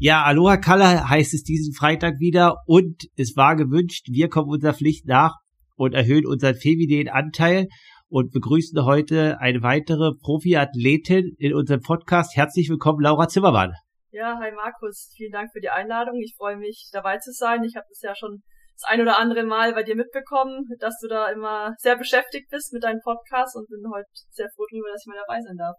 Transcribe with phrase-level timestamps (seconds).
[0.00, 4.74] Ja, Aloha Kala heißt es diesen Freitag wieder und es war gewünscht, wir kommen unserer
[4.74, 5.34] Pflicht nach
[5.74, 7.66] und erhöhen unseren femininen Anteil
[8.08, 12.36] und begrüßen heute eine weitere Profiathletin in unserem Podcast.
[12.36, 13.72] Herzlich willkommen, Laura Zimmermann.
[14.10, 16.14] Ja, hi Markus, vielen Dank für die Einladung.
[16.22, 17.64] Ich freue mich, dabei zu sein.
[17.64, 18.42] Ich habe das ja schon
[18.78, 22.72] das ein oder andere Mal bei dir mitbekommen, dass du da immer sehr beschäftigt bist
[22.72, 25.76] mit deinem Podcast und bin heute sehr froh darüber, dass ich mal dabei sein darf.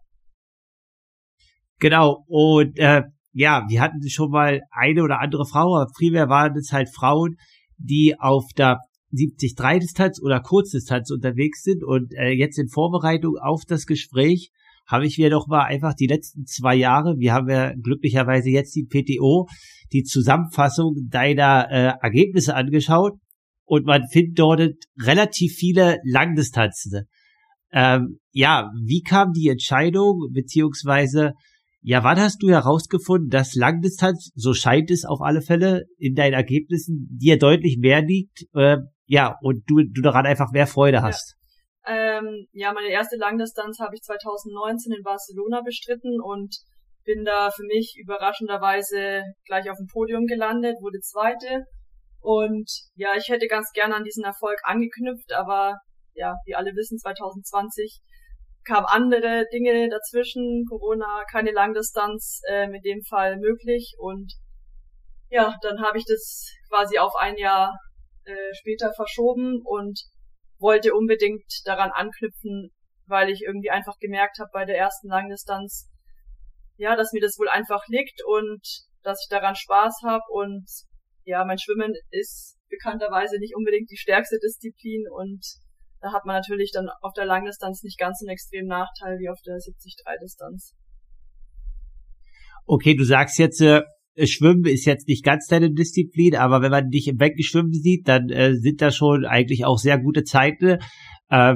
[1.80, 6.58] Genau, und äh, ja, wir hatten schon mal eine oder andere Frau, aber primär waren
[6.58, 7.38] es halt Frauen,
[7.78, 8.80] die auf der
[9.14, 14.52] 73-Distanz oder Kurzdistanz unterwegs sind und äh, jetzt in Vorbereitung auf das Gespräch
[14.90, 18.76] habe ich mir doch mal einfach die letzten zwei Jahre, wir haben ja glücklicherweise jetzt
[18.76, 19.48] die PTO,
[19.94, 23.14] die Zusammenfassung deiner äh, Ergebnisse angeschaut
[23.66, 27.08] und man findet dort relativ viele Langdistanzen.
[27.72, 31.34] Ähm, ja, wie kam die Entscheidung, beziehungsweise
[31.82, 36.34] ja, wann hast du herausgefunden, dass Langdistanz, so scheint es auf alle Fälle, in deinen
[36.34, 41.36] Ergebnissen dir deutlich mehr liegt, äh, ja, und du, du daran einfach mehr Freude hast?
[41.86, 46.56] Ähm, ja meine erste Langdistanz habe ich 2019 in Barcelona bestritten und
[47.06, 51.66] bin da für mich überraschenderweise gleich auf dem Podium gelandet, wurde zweite.
[52.22, 55.80] Und ja, ich hätte ganz gerne an diesen Erfolg angeknüpft, aber
[56.14, 58.00] ja, wie alle wissen, 2020
[58.66, 64.34] kamen andere Dinge dazwischen, Corona, keine Langdistanz äh, in dem Fall möglich und
[65.30, 67.78] ja, dann habe ich das quasi auf ein Jahr
[68.26, 70.00] äh, später verschoben und
[70.60, 72.72] wollte unbedingt daran anknüpfen,
[73.08, 75.90] weil ich irgendwie einfach gemerkt habe bei der ersten Langdistanz,
[76.78, 78.62] ja, dass mir das wohl einfach liegt und
[79.04, 80.66] dass ich daran Spaß habe und
[81.24, 85.44] ja, mein Schwimmen ist bekannterweise nicht unbedingt die stärkste Disziplin und
[86.02, 89.30] da hat man natürlich dann auf der Langdistanz nicht ganz so einen extremen Nachteil wie
[89.30, 90.76] auf der 70-3-Distanz.
[92.66, 93.82] Okay, du sagst jetzt, äh,
[94.26, 98.30] Schwimmen ist jetzt nicht ganz deine Disziplin, aber wenn man dich im Becken sieht, dann
[98.30, 100.78] äh, sind da schon eigentlich auch sehr gute Zeiten.
[101.30, 101.56] Äh,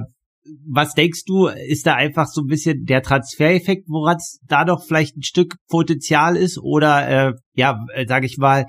[0.70, 4.84] was denkst du, ist da einfach so ein bisschen der Transfereffekt, woran es da doch
[4.86, 6.60] vielleicht ein Stück Potenzial ist?
[6.60, 8.66] Oder äh, ja, äh, sage ich mal,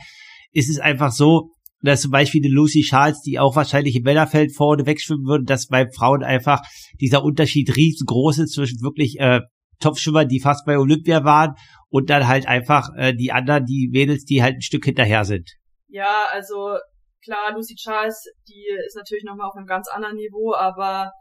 [0.52, 1.50] ist es einfach so,
[1.80, 5.66] dass zum Beispiel eine Lucy Charles, die auch wahrscheinlich im Männerfeld vorne wegschwimmen würde, dass
[5.66, 6.62] bei Frauen einfach
[7.00, 9.40] dieser Unterschied riesengroß ist zwischen wirklich äh,
[9.80, 11.54] Topschwimmer, die fast bei Olympia waren
[11.88, 15.50] und dann halt einfach äh, die anderen, die Mädels, die halt ein Stück hinterher sind.
[15.88, 16.76] Ja, also
[17.24, 21.12] klar, Lucy Charles, die ist natürlich nochmal auf einem ganz anderen Niveau, aber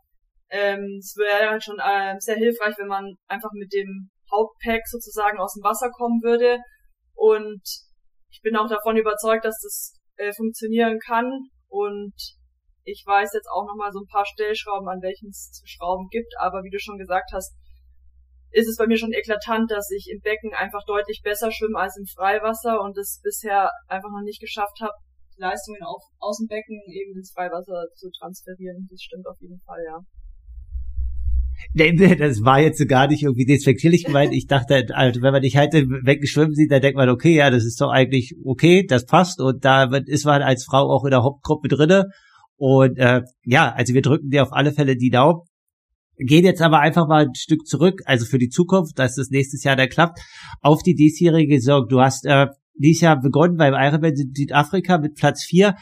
[0.50, 5.40] ähm, es wäre halt schon äh, sehr hilfreich, wenn man einfach mit dem Hauptpack sozusagen
[5.40, 6.60] aus dem Wasser kommen würde.
[7.16, 7.62] Und
[8.32, 11.50] ich bin auch davon überzeugt, dass das äh, funktionieren kann.
[11.70, 12.14] Und
[12.84, 16.34] ich weiß jetzt auch nochmal so ein paar Stellschrauben, an welchen es zu schrauben gibt.
[16.40, 17.56] Aber wie du schon gesagt hast,
[18.54, 21.98] ist es bei mir schon eklatant, dass ich im Becken einfach deutlich besser schwimme als
[21.98, 24.94] im Freiwasser und es bisher einfach noch nicht geschafft habe,
[25.36, 28.88] die Leistungen auf, aus dem Becken eben ins Freiwasser zu transferieren.
[28.90, 30.00] Das stimmt auf jeden Fall, ja.
[31.76, 34.34] Das war jetzt gar nicht irgendwie despektierlich gemeint.
[34.34, 37.64] Ich dachte, also wenn man dich halt weggeschwimmen sieht, dann denkt man, okay, ja, das
[37.64, 39.40] ist doch eigentlich okay, das passt.
[39.40, 42.10] Und da ist man als Frau auch in der Hauptgruppe drinne.
[42.58, 45.42] Und äh, ja, also wir drücken dir auf alle Fälle die Daumen.
[46.18, 49.64] Gehen jetzt aber einfach mal ein Stück zurück, also für die Zukunft, dass das nächstes
[49.64, 50.20] Jahr dann klappt,
[50.62, 51.88] auf die diesjährige Saison.
[51.88, 55.76] Du hast äh, dieses Jahr begonnen beim Ironman Südafrika mit Platz vier,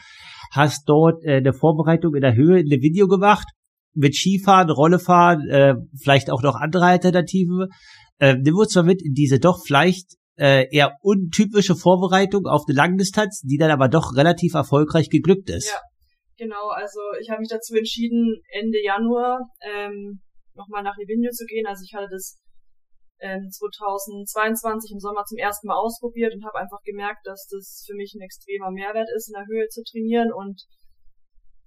[0.50, 3.48] hast dort äh, eine Vorbereitung in der Höhe in dem Video gemacht
[3.94, 7.68] mit Skifahren, Rollefahren, äh, vielleicht auch noch andere Alternativen.
[8.18, 12.76] Äh, nimm uns mal mit in diese doch vielleicht äh, eher untypische Vorbereitung auf eine
[12.76, 15.70] Langdistanz, die dann aber doch relativ erfolgreich geglückt ist.
[15.70, 15.78] Ja,
[16.42, 16.68] genau.
[16.68, 20.20] Also ich habe mich dazu entschieden, Ende Januar ähm,
[20.54, 21.66] nochmal nach Livigno zu gehen.
[21.66, 22.38] Also ich hatte das
[23.20, 27.94] ähm, 2022 im Sommer zum ersten Mal ausprobiert und habe einfach gemerkt, dass das für
[27.94, 30.60] mich ein extremer Mehrwert ist, in der Höhe zu trainieren und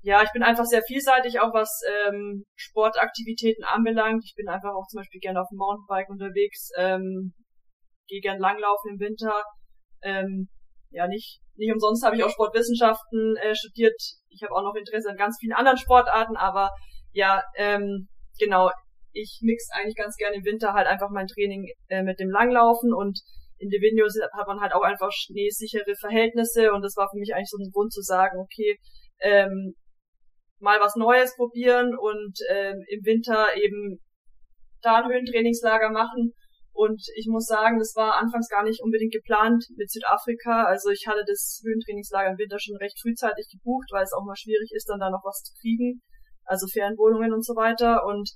[0.01, 4.21] ja, ich bin einfach sehr vielseitig, auch was ähm, Sportaktivitäten anbelangt.
[4.23, 7.33] Ich bin einfach auch zum Beispiel gerne auf dem Mountainbike unterwegs, ähm,
[8.07, 9.43] gehe gern langlaufen im Winter.
[10.03, 10.47] Ähm,
[10.95, 13.95] ja, nicht, nicht umsonst habe ich auch Sportwissenschaften äh, studiert.
[14.29, 16.71] Ich habe auch noch Interesse an ganz vielen anderen Sportarten, aber
[17.11, 18.07] ja, ähm,
[18.39, 18.71] genau,
[19.11, 22.93] ich mix eigentlich ganz gerne im Winter halt einfach mein Training äh, mit dem Langlaufen
[22.93, 23.19] und
[23.57, 27.49] in Livigno hat man halt auch einfach schneesichere Verhältnisse und das war für mich eigentlich
[27.49, 28.77] so ein Grund zu sagen, okay,
[29.19, 29.75] ähm,
[30.59, 33.99] mal was Neues probieren und ähm, im Winter eben
[34.81, 36.33] da ein Höhentrainingslager machen.
[36.75, 40.65] Und ich muss sagen, das war anfangs gar nicht unbedingt geplant mit Südafrika.
[40.65, 44.35] Also ich hatte das Höhentrainingslager im Winter schon recht frühzeitig gebucht, weil es auch mal
[44.35, 46.01] schwierig ist, dann da noch was zu kriegen.
[46.43, 48.03] Also Fernwohnungen und so weiter.
[48.03, 48.29] Und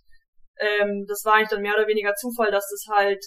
[0.56, 3.20] ähm, das war eigentlich dann mehr oder weniger Zufall, dass das halt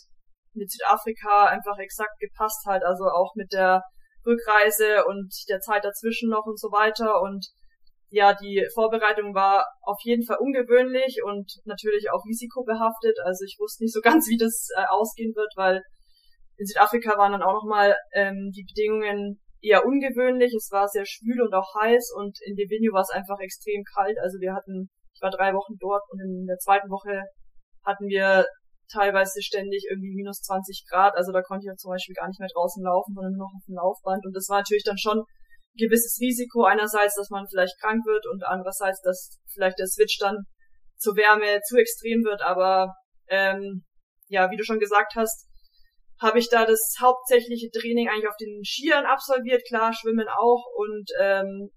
[0.55, 2.82] mit Südafrika einfach exakt gepasst hat.
[2.82, 3.82] Also auch mit der
[4.25, 7.20] Rückreise und der Zeit dazwischen noch und so weiter.
[7.20, 7.53] Und
[8.12, 13.17] ja, die Vorbereitung war auf jeden Fall ungewöhnlich und natürlich auch risikobehaftet.
[13.25, 15.82] Also ich wusste nicht so ganz, wie das äh, ausgehen wird, weil
[16.59, 20.53] in Südafrika waren dann auch nochmal ähm, die Bedingungen eher ungewöhnlich.
[20.53, 24.19] Es war sehr schwül und auch heiß und in Livigno war es einfach extrem kalt.
[24.20, 27.23] Also wir hatten, ich war drei Wochen dort und in der zweiten Woche
[27.82, 28.44] hatten wir
[28.93, 31.17] teilweise ständig irgendwie minus 20 Grad.
[31.17, 33.56] Also da konnte ich ja zum Beispiel gar nicht mehr draußen laufen, sondern nur noch
[33.56, 34.26] auf dem Laufband.
[34.26, 35.25] Und das war natürlich dann schon
[35.76, 36.64] gewisses Risiko.
[36.64, 40.44] Einerseits, dass man vielleicht krank wird und andererseits, dass vielleicht der Switch dann
[40.96, 42.42] zur Wärme zu extrem wird.
[42.42, 42.94] Aber
[43.28, 43.84] ähm,
[44.28, 45.46] ja, wie du schon gesagt hast,
[46.20, 51.10] habe ich da das hauptsächliche Training eigentlich auf den Skiern absolviert, klar, Schwimmen auch und
[51.20, 51.70] ähm,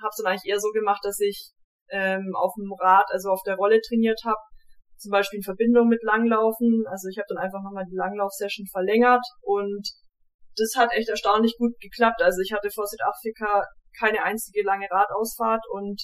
[0.00, 1.50] habe es dann eigentlich eher so gemacht, dass ich
[1.90, 4.40] ähm, auf dem Rad, also auf der Rolle trainiert habe,
[4.96, 6.84] zum Beispiel in Verbindung mit Langlaufen.
[6.88, 9.86] Also ich habe dann einfach nochmal die Langlaufsession verlängert und
[10.56, 12.22] das hat echt erstaunlich gut geklappt.
[12.22, 13.64] Also ich hatte vor Südafrika
[13.98, 16.02] keine einzige lange Radausfahrt und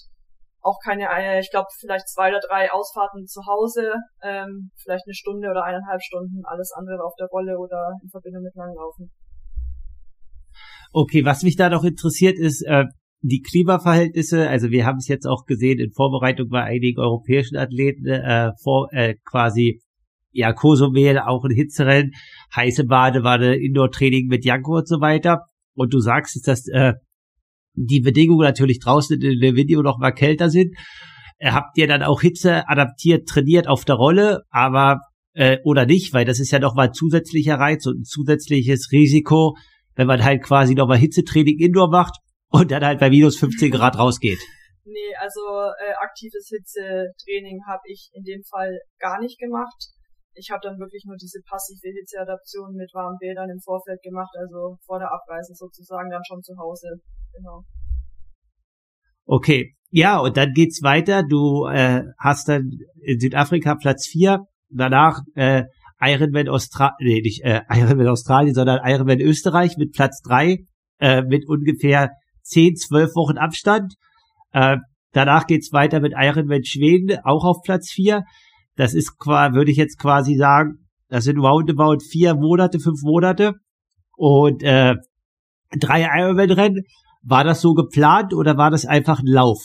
[0.63, 5.15] auch keine, äh, ich glaube, vielleicht zwei oder drei Ausfahrten zu Hause, ähm, vielleicht eine
[5.15, 9.11] Stunde oder eineinhalb Stunden, alles andere auf der Rolle oder in Verbindung mit Langlaufen.
[10.93, 12.85] Okay, was mich da noch interessiert ist, äh,
[13.23, 18.07] die Klimaverhältnisse, also wir haben es jetzt auch gesehen in Vorbereitung bei einigen europäischen Athleten,
[18.07, 19.81] äh, vor, äh, quasi
[20.33, 22.13] ja, Kosumel, auch ein Hitzerennen,
[22.57, 25.43] heiße Badewanne, Indoor-Training mit Janko und so weiter.
[25.75, 26.95] Und du sagst, dass äh,
[27.75, 30.75] die Bedingungen natürlich draußen in dem Video noch mal kälter sind.
[31.39, 35.01] Äh, habt ihr dann auch Hitze adaptiert, trainiert auf der Rolle, aber
[35.35, 39.57] äh, oder nicht, weil das ist ja noch mal zusätzlicher Reiz und ein zusätzliches Risiko,
[39.95, 42.19] wenn man halt quasi noch mal Hitzetraining Indoor macht
[42.49, 44.41] und dann halt bei minus 15 Grad rausgeht.
[44.85, 49.93] Nee, also äh, aktives Hitzetraining habe ich in dem Fall gar nicht gemacht
[50.35, 54.77] ich habe dann wirklich nur diese passive Hitzeadaption mit warmen Bädern im Vorfeld gemacht, also
[54.87, 57.01] vor der Abreise sozusagen dann schon zu Hause.
[57.35, 57.65] Genau.
[59.25, 61.23] Okay, ja, und dann geht's weiter.
[61.23, 62.71] Du äh, hast dann
[63.03, 65.65] in Südafrika Platz vier, danach äh,
[66.01, 70.65] Ironman Australien, nee, nicht äh, Ironman Australien, sondern Ironman Österreich mit Platz drei,
[70.99, 72.11] äh, mit ungefähr
[72.43, 73.95] zehn, zwölf Wochen Abstand.
[74.53, 74.79] Äh,
[75.13, 78.25] danach geht's weiter mit Ironman Schweden, auch auf Platz vier.
[78.77, 83.55] Das ist quasi, würde ich jetzt quasi sagen, das sind roundabout vier Monate, fünf Monate
[84.17, 84.95] und äh,
[85.79, 86.85] drei Ironman-Rennen.
[87.23, 89.59] War das so geplant oder war das einfach ein Lauf?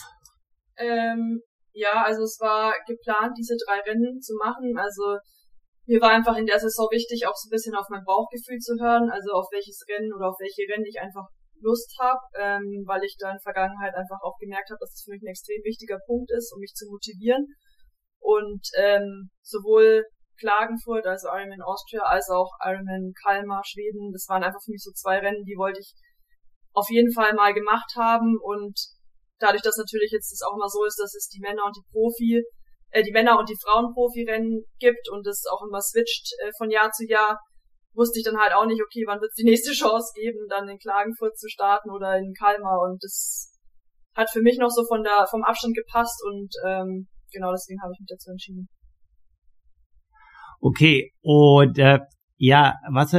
[0.76, 1.40] Ähm,
[1.72, 4.76] ja, also es war geplant, diese drei Rennen zu machen.
[4.76, 5.18] Also
[5.86, 8.76] mir war einfach in der Saison wichtig, auch so ein bisschen auf mein Bauchgefühl zu
[8.78, 11.26] hören, also auf welches Rennen oder auf welche Rennen ich einfach
[11.60, 15.00] Lust habe, ähm, weil ich da in der Vergangenheit einfach auch gemerkt habe, dass es
[15.00, 17.46] das für mich ein extrem wichtiger Punkt ist, um mich zu motivieren.
[18.20, 20.04] Und ähm, sowohl
[20.38, 24.92] Klagenfurt, also Ironman Austria, als auch Ironman Kalmar, Schweden, das waren einfach für mich so
[24.92, 25.92] zwei Rennen, die wollte ich
[26.72, 28.38] auf jeden Fall mal gemacht haben.
[28.40, 28.78] Und
[29.38, 31.86] dadurch, dass natürlich jetzt es auch immer so ist, dass es die Männer und die
[31.90, 32.44] Profi,
[32.90, 36.90] äh, die Männer und die Frauen-Profi-Rennen gibt und es auch immer switcht äh, von Jahr
[36.90, 37.38] zu Jahr,
[37.94, 40.68] wusste ich dann halt auch nicht, okay, wann wird es die nächste Chance geben, dann
[40.68, 42.80] in Klagenfurt zu starten oder in Kalmar.
[42.82, 43.52] Und das
[44.14, 47.92] hat für mich noch so von der vom Abstand gepasst und ähm, genau deswegen habe
[47.94, 48.68] ich mich dazu entschieden.
[50.60, 52.00] Okay, und äh,
[52.36, 53.14] ja, was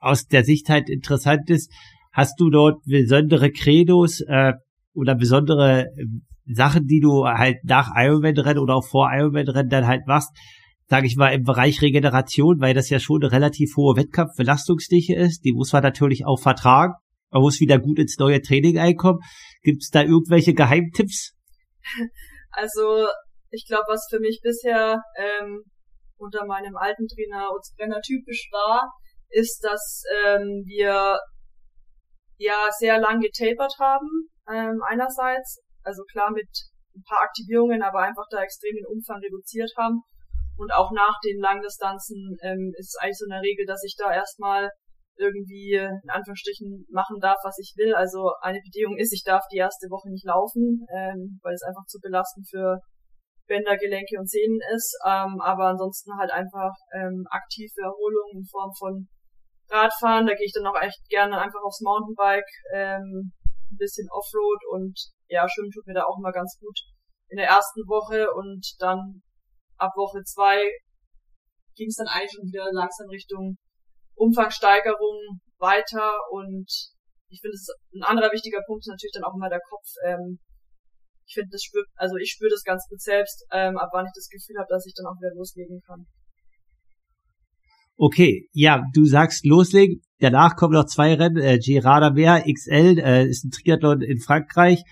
[0.00, 1.72] aus der Sicht halt interessant ist,
[2.12, 4.52] hast du dort besondere Credos äh,
[4.94, 6.06] oder besondere äh,
[6.46, 10.30] Sachen, die du halt nach Ironman-Rennen oder auch vor Ironman-Rennen dann halt machst,
[10.88, 15.44] sage ich mal, im Bereich Regeneration, weil das ja schon eine relativ hohe Wettkampfbelastungsdichte ist.
[15.44, 16.94] Die muss man natürlich auch vertragen.
[17.30, 19.20] Man muss wieder gut ins neue Training einkommen.
[19.62, 21.34] Gibt es da irgendwelche Geheimtipps?
[22.56, 23.08] Also
[23.54, 25.62] ich glaube, was für mich bisher ähm,
[26.18, 28.90] unter meinem alten Trainer Utz Brenner typisch war,
[29.30, 31.18] ist, dass ähm, wir
[32.38, 36.48] ja sehr lang getapert haben, ähm, einerseits, also klar mit
[36.96, 40.02] ein paar Aktivierungen, aber einfach da extrem den Umfang reduziert haben.
[40.56, 44.70] Und auch nach den Langdistanzen ähm, ist eigentlich so eine Regel, dass ich da erstmal
[45.16, 47.94] irgendwie in Anführungsstrichen machen darf, was ich will.
[47.94, 51.86] Also eine Bedingung ist, ich darf die erste Woche nicht laufen, ähm, weil es einfach
[51.86, 52.78] zu belastend für
[53.46, 58.72] Bänder, Gelenke und Sehnen ist, ähm, aber ansonsten halt einfach ähm, aktive Erholung in Form
[58.78, 59.08] von
[59.68, 60.26] Radfahren.
[60.26, 63.32] Da gehe ich dann auch echt gerne einfach aufs Mountainbike, ähm,
[63.70, 64.98] ein bisschen Offroad und
[65.28, 66.78] ja, Schwimmen tut mir da auch immer ganz gut
[67.28, 69.22] in der ersten Woche und dann
[69.76, 70.62] ab Woche zwei
[71.74, 73.56] ging es dann eigentlich schon wieder langsam Richtung
[74.14, 76.70] Umfangsteigerung weiter und
[77.28, 79.88] ich finde, es ein anderer wichtiger Punkt ist natürlich dann auch immer der Kopf.
[80.06, 80.38] Ähm,
[81.26, 84.12] ich finde, das spürt, also ich spüre das ganz gut selbst, ähm, ab wann ich
[84.14, 86.06] das Gefühl habe, dass ich dann auch wieder loslegen kann.
[87.96, 90.02] Okay, ja, du sagst loslegen.
[90.18, 91.36] Danach kommen noch zwei Rennen.
[91.36, 94.82] Äh, Girarda Meer XL äh, ist ein Triathlon in Frankreich.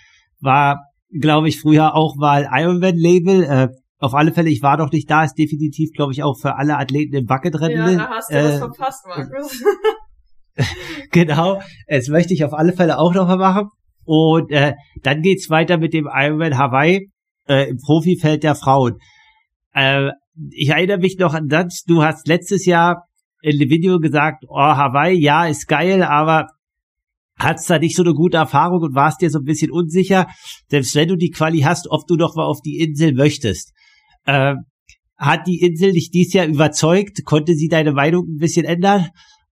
[0.40, 3.42] War, glaube ich, früher auch mal Ironman-Label.
[3.42, 6.56] Äh, auf alle Fälle, ich war noch nicht da, ist definitiv, glaube ich, auch für
[6.56, 7.98] alle Athleten im Bucketrennen.
[7.98, 9.62] Ja, da hast du äh, was verpasst, Markus.
[11.10, 13.68] genau, das möchte ich auf alle Fälle auch noch mal machen.
[14.04, 17.11] Und äh, dann geht's weiter mit dem Ironman Hawaii
[17.49, 18.99] äh, im Profifeld der Frauen.
[19.73, 20.11] Äh,
[20.50, 23.06] ich erinnere mich noch an das, du hast letztes Jahr
[23.42, 26.47] in dem Video gesagt, oh, Hawaii, ja, ist geil, aber
[27.37, 30.28] hattest da nicht so eine gute Erfahrung und warst dir so ein bisschen unsicher,
[30.68, 33.73] selbst wenn du die Quali hast, ob du noch mal auf die Insel möchtest.
[34.25, 34.54] Äh,
[35.16, 37.25] hat die Insel dich dies Jahr überzeugt?
[37.25, 39.09] Konnte sie deine Meinung ein bisschen ändern?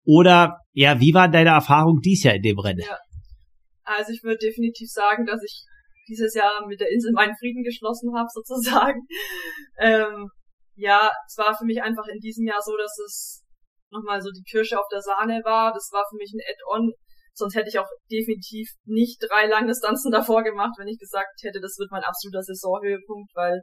[0.03, 2.83] Oder ja, wie war deine Erfahrung dies Jahr in dem Rennen?
[2.87, 2.97] Ja.
[3.87, 5.63] Also ich würde definitiv sagen, dass ich
[6.09, 9.07] dieses Jahr mit der Insel meinen Frieden geschlossen habe, sozusagen.
[9.79, 10.29] Ähm,
[10.75, 13.43] ja, es war für mich einfach in diesem Jahr so, dass es
[13.89, 15.73] nochmal so die Kirsche auf der Sahne war.
[15.73, 16.91] Das war für mich ein Add-on.
[17.33, 21.77] Sonst hätte ich auch definitiv nicht drei Langdistanzen davor gemacht, wenn ich gesagt hätte, das
[21.77, 23.61] wird mein absoluter Saisonhöhepunkt, weil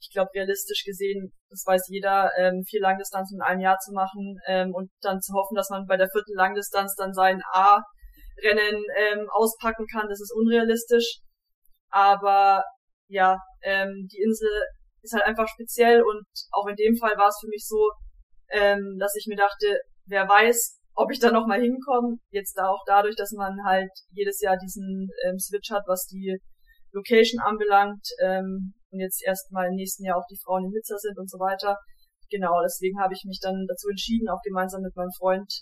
[0.00, 4.36] ich glaube, realistisch gesehen, das weiß jeder, ähm, vier Langdistanzen in einem Jahr zu machen
[4.46, 7.40] ähm, und dann zu hoffen, dass man bei der vierten Langdistanz dann sein
[8.42, 11.20] A-Rennen ähm, auspacken kann, das ist unrealistisch.
[11.90, 12.64] Aber
[13.08, 14.50] ja, ähm, die Insel
[15.02, 17.90] ist halt einfach speziell und auch in dem Fall war es für mich so,
[18.50, 22.16] ähm, dass ich mir dachte, wer weiß, ob ich da noch mal hinkomme.
[22.30, 26.38] Jetzt da auch dadurch, dass man halt jedes Jahr diesen ähm, Switch hat, was die
[26.92, 31.18] Location anbelangt ähm, und jetzt erstmal im nächsten Jahr auch die Frauen in Nizza sind
[31.18, 31.76] und so weiter.
[32.30, 35.52] Genau, deswegen habe ich mich dann dazu entschieden, auch gemeinsam mit meinem Freund,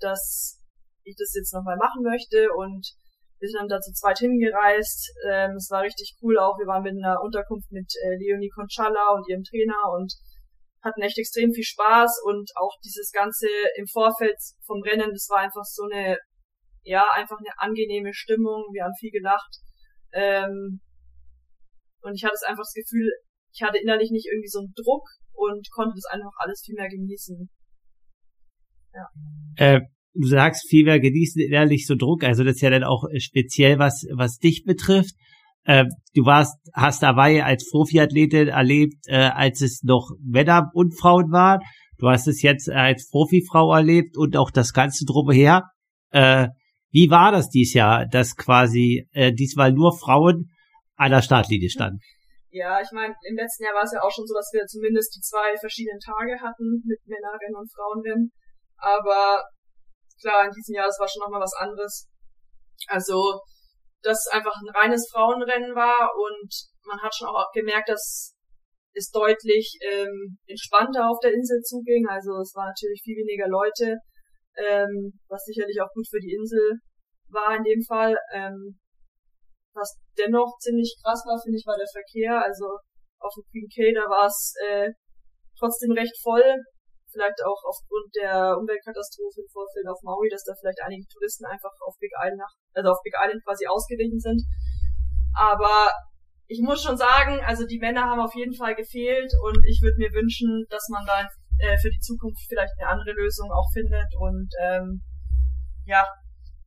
[0.00, 0.63] dass
[1.04, 2.94] ich das jetzt nochmal machen möchte und
[3.38, 5.12] wir sind dann da zu zweit hingereist.
[5.28, 6.56] Ähm, es war richtig cool auch.
[6.58, 10.12] Wir waren mit einer Unterkunft mit äh, Leonie Conchala und ihrem Trainer und
[10.82, 15.40] hatten echt extrem viel Spaß und auch dieses Ganze im Vorfeld vom Rennen, das war
[15.40, 16.18] einfach so eine,
[16.82, 18.68] ja, einfach eine angenehme Stimmung.
[18.72, 19.60] Wir haben viel gelacht.
[20.12, 20.80] Ähm,
[22.02, 23.10] und ich hatte es einfach das Gefühl,
[23.52, 26.88] ich hatte innerlich nicht irgendwie so einen Druck und konnte das einfach alles viel mehr
[26.88, 27.48] genießen.
[28.92, 29.08] Ja.
[29.56, 29.80] Äh,
[30.14, 33.78] du sagst viel mehr genießen innerlich so Druck, also das ist ja dann auch speziell
[33.78, 35.14] was, was dich betrifft.
[35.64, 41.32] Äh, du warst, hast dabei als Profiathletin erlebt, äh, als es noch Männer und Frauen
[41.32, 41.60] waren.
[41.98, 45.70] Du hast es jetzt als Profifrau erlebt und auch das ganze drumher.
[46.10, 46.48] Äh,
[46.90, 50.50] wie war das dieses Jahr, dass quasi äh, diesmal nur Frauen
[50.96, 51.98] an der Startlinie standen?
[52.50, 55.16] Ja, ich meine, im letzten Jahr war es ja auch schon so, dass wir zumindest
[55.16, 58.30] die zwei verschiedenen Tage hatten mit Männerrennen und Frauenrennen.
[58.76, 59.42] Aber
[60.20, 62.08] klar, in diesem Jahr, das war schon nochmal was anderes.
[62.88, 63.40] Also,
[64.02, 66.52] das einfach ein reines Frauenrennen war und
[66.84, 68.34] man hat schon auch gemerkt, dass
[68.94, 72.06] es deutlich ähm, entspannter auf der Insel zuging.
[72.08, 73.98] Also es war natürlich viel weniger Leute,
[74.56, 76.78] ähm, was sicherlich auch gut für die Insel
[77.28, 78.16] war in dem Fall.
[78.32, 78.78] Ähm,
[79.74, 82.38] was dennoch ziemlich krass war, finde ich, war der Verkehr.
[82.44, 82.78] Also
[83.18, 84.90] auf dem Queen K, da war es äh,
[85.58, 86.44] trotzdem recht voll
[87.14, 91.70] vielleicht auch aufgrund der Umweltkatastrophe im Vorfeld auf Maui, dass da vielleicht einige Touristen einfach
[91.86, 94.42] auf Big Island, nach, also auf Big Island quasi ausgewichen sind.
[95.32, 95.94] Aber
[96.46, 99.96] ich muss schon sagen, also die Männer haben auf jeden Fall gefehlt und ich würde
[99.98, 101.22] mir wünschen, dass man da
[101.62, 105.00] äh, für die Zukunft vielleicht eine andere Lösung auch findet und ähm,
[105.86, 106.04] ja,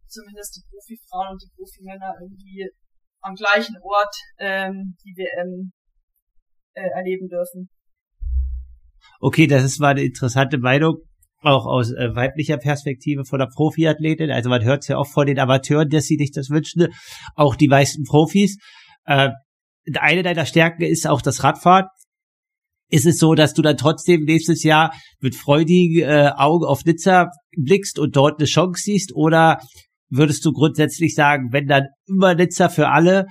[0.07, 2.71] zumindest die Profifrauen und die Profimänner irgendwie
[3.21, 5.71] am gleichen Ort ähm, die WM
[6.73, 7.69] äh, erleben dürfen
[9.19, 10.97] okay, das ist mal eine interessante Meinung,
[11.41, 14.31] auch aus äh, weiblicher Perspektive von der Profiathletin.
[14.31, 16.87] Also man hört es ja auch von den Amateuren, dass sie sich das wünschen,
[17.35, 18.57] auch die meisten Profis.
[19.05, 19.29] Äh,
[19.93, 21.85] eine deiner Stärken ist auch das Radfahren.
[22.89, 27.31] Ist es so, dass du dann trotzdem nächstes Jahr mit freudigen äh, Augen auf Nizza
[27.57, 29.13] blickst und dort eine Chance siehst?
[29.13, 29.59] Oder
[30.09, 33.27] würdest du grundsätzlich sagen, wenn dann immer Nizza für alle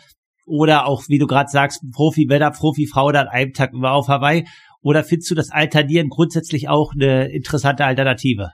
[0.46, 4.44] oder auch, wie du gerade sagst, Profi-Männer, Profi-Frau dann einen Tag immer auf Hawaii?
[4.86, 8.52] Oder findest du das Alternieren grundsätzlich auch eine interessante Alternative?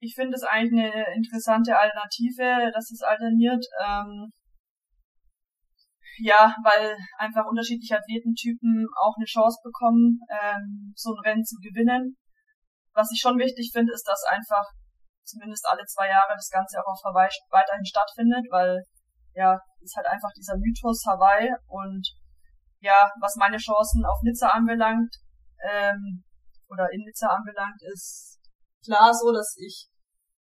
[0.00, 3.64] Ich finde es eigentlich eine interessante Alternative, dass es alterniert.
[3.78, 4.32] Ähm,
[6.18, 12.16] ja, weil einfach unterschiedliche Athletentypen auch eine Chance bekommen, ähm, so ein Rennen zu gewinnen.
[12.92, 14.66] Was ich schon wichtig finde, ist, dass einfach
[15.22, 18.82] zumindest alle zwei Jahre das Ganze auch auf Hawaii weiterhin stattfindet, weil
[19.34, 22.02] ja, ist halt einfach dieser Mythos Hawaii und
[22.80, 25.14] ja, was meine Chancen auf Nizza anbelangt,
[25.62, 26.24] ähm,
[26.68, 28.38] oder in Nizza anbelangt, ist
[28.84, 29.88] klar so, dass ich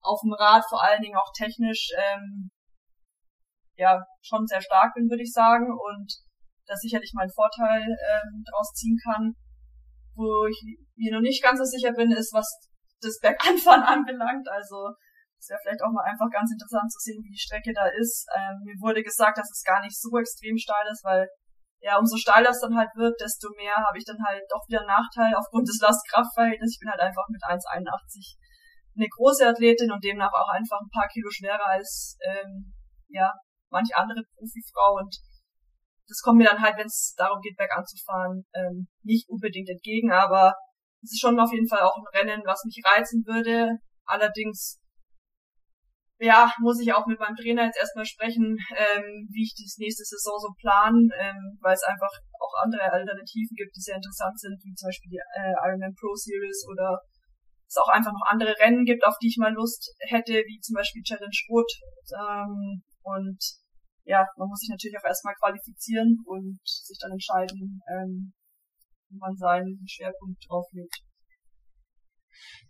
[0.01, 2.49] auf dem Rad vor allen Dingen auch technisch ähm,
[3.75, 6.13] ja schon sehr stark bin, würde ich sagen, und
[6.67, 9.33] da sicherlich meinen Vorteil ähm, draus ziehen kann.
[10.15, 10.59] Wo ich
[10.95, 12.47] mir noch nicht ganz so sicher bin, ist, was
[13.01, 14.47] das Berganfahren anbelangt.
[14.49, 14.93] Also
[15.37, 18.25] ist ja vielleicht auch mal einfach ganz interessant zu sehen, wie die Strecke da ist.
[18.35, 21.29] Ähm, mir wurde gesagt, dass es gar nicht so extrem steil ist, weil
[21.79, 24.79] ja, umso steiler es dann halt wird, desto mehr habe ich dann halt doch wieder
[24.79, 26.75] einen Nachteil aufgrund des Last-Kraft-Verhältnisses.
[26.75, 28.37] Ich bin halt einfach mit 1,81
[28.97, 32.73] eine große Athletin und demnach auch einfach ein paar Kilo schwerer als ähm,
[33.09, 33.31] ja
[33.69, 35.15] manch andere Profifrau und
[36.07, 39.69] das kommt mir dann halt, wenn es darum geht, bergan zu fahren, ähm, nicht unbedingt
[39.69, 40.53] entgegen, aber
[41.03, 43.77] es ist schon auf jeden Fall auch ein Rennen, was mich reizen würde.
[44.05, 44.79] Allerdings
[46.19, 50.03] ja, muss ich auch mit meinem Trainer jetzt erstmal sprechen, ähm, wie ich die nächste
[50.03, 52.09] Saison so planen, ähm, weil es einfach
[52.39, 56.15] auch andere Alternativen gibt, die sehr interessant sind, wie zum Beispiel die äh, Ironman Pro
[56.15, 56.97] Series oder
[57.67, 60.73] es auch einfach noch andere Rennen gibt, auf die ich mal Lust hätte, wie zum
[60.73, 61.71] Beispiel Challenge Rot.
[62.15, 63.39] Ähm, und
[64.05, 68.33] ja, man muss sich natürlich auch erstmal qualifizieren und sich dann entscheiden, ähm,
[69.11, 71.06] man seinen Schwerpunkt drauf legt.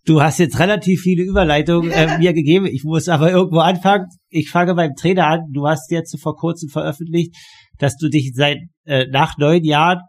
[0.05, 2.65] Du hast jetzt relativ viele Überleitungen äh, mir gegeben.
[2.65, 4.07] Ich muss aber irgendwo anfangen.
[4.29, 5.41] Ich fange beim Trainer an.
[5.51, 7.35] Du hast jetzt vor kurzem veröffentlicht,
[7.77, 9.99] dass du dich seit äh, nach neun Jahren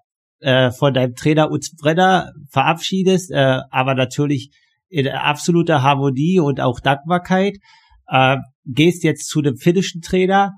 [0.41, 4.51] äh, von deinem Trainer Utz Brenner verabschiedest, äh, aber natürlich
[4.89, 7.57] in absoluter Harmonie und auch Dankbarkeit.
[8.07, 10.53] Äh, gehst jetzt zu dem finnischen Trainer.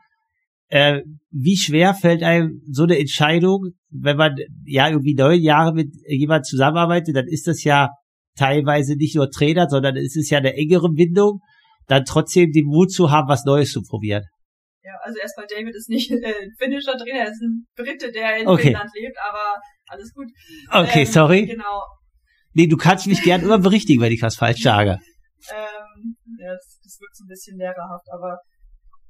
[0.69, 5.95] Äh, wie schwer fällt einem so eine Entscheidung, wenn man ja irgendwie neun Jahre mit
[6.07, 7.89] jemandem zusammenarbeitet, dann ist das ja
[8.41, 11.41] teilweise nicht nur Trainer, sondern es ist ja eine engere Bindung,
[11.87, 14.25] dann trotzdem den Mut zu haben, was Neues zu probieren.
[14.83, 18.39] Ja, also erstmal David ist nicht äh, ein finnischer Trainer, er ist ein Brite, der
[18.39, 18.63] in okay.
[18.63, 20.29] Finnland lebt, aber alles gut.
[20.71, 21.47] Okay, ähm, sorry.
[21.47, 21.83] Genau.
[22.55, 24.99] Nee, du kannst mich gern immer berichtigen, wenn ich was falsch sage.
[25.53, 28.39] ähm, ja, das, das wirkt so ein bisschen lehrerhaft, aber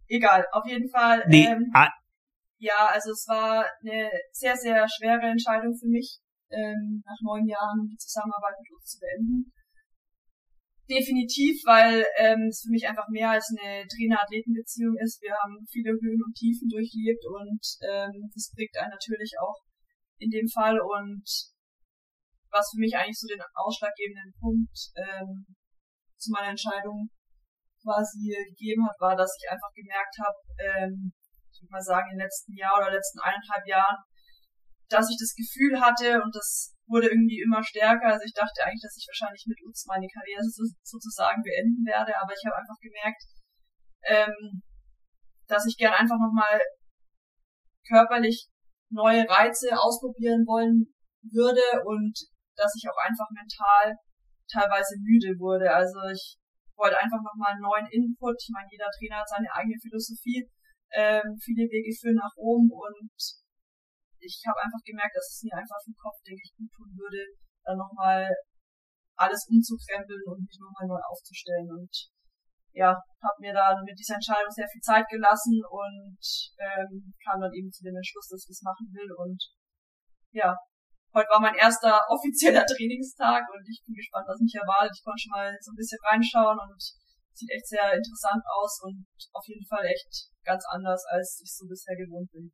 [0.08, 1.24] egal, auf jeden Fall.
[1.28, 1.88] Nee, ähm, ah.
[2.58, 6.18] Ja, also es war eine sehr, sehr schwere Entscheidung für mich,
[6.50, 9.52] ähm, nach neun Jahren die Zusammenarbeit mit uns zu beenden.
[10.90, 15.22] Definitiv, weil ähm, es für mich einfach mehr als eine Trainer-Athleten-Beziehung ist.
[15.22, 19.54] Wir haben viele Höhen und Tiefen durchlebt und ähm, das prägt einen natürlich auch
[20.18, 20.80] in dem Fall.
[20.82, 21.22] Und
[22.50, 25.46] was für mich eigentlich so den ausschlaggebenden Punkt ähm,
[26.18, 27.08] zu meiner Entscheidung
[27.82, 31.12] quasi gegeben hat, war, dass ich einfach gemerkt habe, ähm,
[31.54, 33.96] ich würde mal sagen, den letzten Jahr oder letzten eineinhalb Jahren
[34.90, 38.10] dass ich das Gefühl hatte und das wurde irgendwie immer stärker.
[38.10, 42.12] Also ich dachte eigentlich, dass ich wahrscheinlich mit uns meine Karriere so, sozusagen beenden werde,
[42.18, 43.22] aber ich habe einfach gemerkt,
[44.02, 44.62] ähm,
[45.46, 46.58] dass ich gern einfach nochmal
[47.86, 48.50] körperlich
[48.90, 50.90] neue Reize ausprobieren wollen
[51.22, 52.18] würde und
[52.56, 53.94] dass ich auch einfach mental
[54.50, 55.70] teilweise müde wurde.
[55.70, 56.36] Also ich
[56.76, 58.34] wollte einfach nochmal einen neuen Input.
[58.42, 60.50] Ich meine, jeder Trainer hat seine eigene Philosophie.
[60.92, 63.14] Ähm, viele Wege führen nach oben und
[64.20, 67.24] ich habe einfach gemerkt, dass es mir einfach im Kopf, denke ich, gut tun würde,
[67.64, 68.28] dann nochmal
[69.16, 71.68] alles umzukrempeln und mich nochmal neu aufzustellen.
[71.68, 71.92] Und
[72.72, 76.22] ja, habe mir dann mit dieser Entscheidung sehr viel Zeit gelassen und
[76.56, 79.10] ähm, kam dann eben zu dem Entschluss, dass ich es machen will.
[79.18, 79.40] Und
[80.32, 80.56] ja,
[81.12, 84.94] heute war mein erster offizieller Trainingstag und ich bin gespannt, was mich erwartet.
[84.94, 86.80] Ich konnte schon mal so ein bisschen reinschauen und
[87.34, 91.66] sieht echt sehr interessant aus und auf jeden Fall echt ganz anders, als ich so
[91.66, 92.52] bisher gewohnt bin.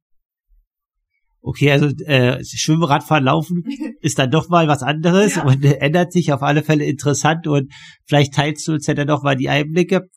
[1.49, 3.63] Okay, also äh, Schwimmen, Radfahren, Laufen
[4.01, 5.45] ist dann doch mal was anderes ja.
[5.45, 7.73] und äh, ändert sich auf alle Fälle interessant und
[8.05, 10.09] vielleicht teilst du uns ja dann noch mal die Einblicke,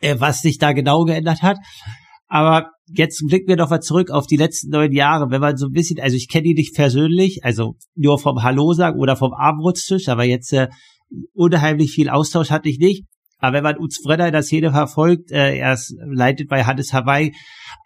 [0.00, 1.58] äh, was sich da genau geändert hat.
[2.26, 5.66] Aber jetzt blicken wir doch mal zurück auf die letzten neun Jahre, wenn man so
[5.66, 9.34] ein bisschen, also ich kenne die nicht persönlich, also nur vom Hallo sagen oder vom
[9.34, 10.66] Abendrutstisch, aber jetzt äh,
[11.34, 13.04] unheimlich viel Austausch hatte ich nicht.
[13.38, 16.92] Aber wenn man Utz Brenner in der Szene verfolgt, äh, er ist, leitet bei Hannes
[16.92, 17.32] Hawaii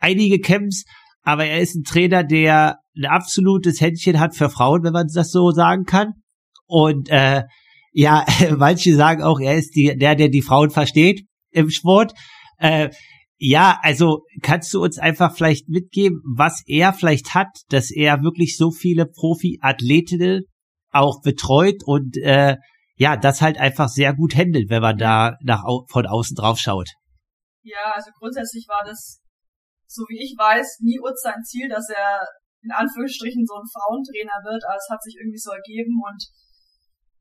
[0.01, 0.85] einige Camps,
[1.23, 5.31] aber er ist ein Trainer, der ein absolutes Händchen hat für Frauen, wenn man das
[5.31, 6.15] so sagen kann.
[6.67, 7.45] Und äh,
[7.93, 8.25] ja,
[8.57, 12.13] manche sagen auch, er ist die, der, der die Frauen versteht im Sport.
[12.59, 12.91] Äh,
[13.39, 18.57] ja, also kannst du uns einfach vielleicht mitgeben, was er vielleicht hat, dass er wirklich
[18.57, 20.45] so viele Profi-Athletinnen
[20.93, 22.57] auch betreut und äh,
[22.97, 26.91] ja, das halt einfach sehr gut handelt, wenn man da nach von außen drauf schaut.
[27.63, 29.22] Ja, also grundsätzlich war das
[29.93, 32.25] so wie ich weiß, nie Utz sein Ziel, dass er
[32.63, 36.23] in Anführungsstrichen so ein Frauentrainer wird, aber es hat sich irgendwie so ergeben und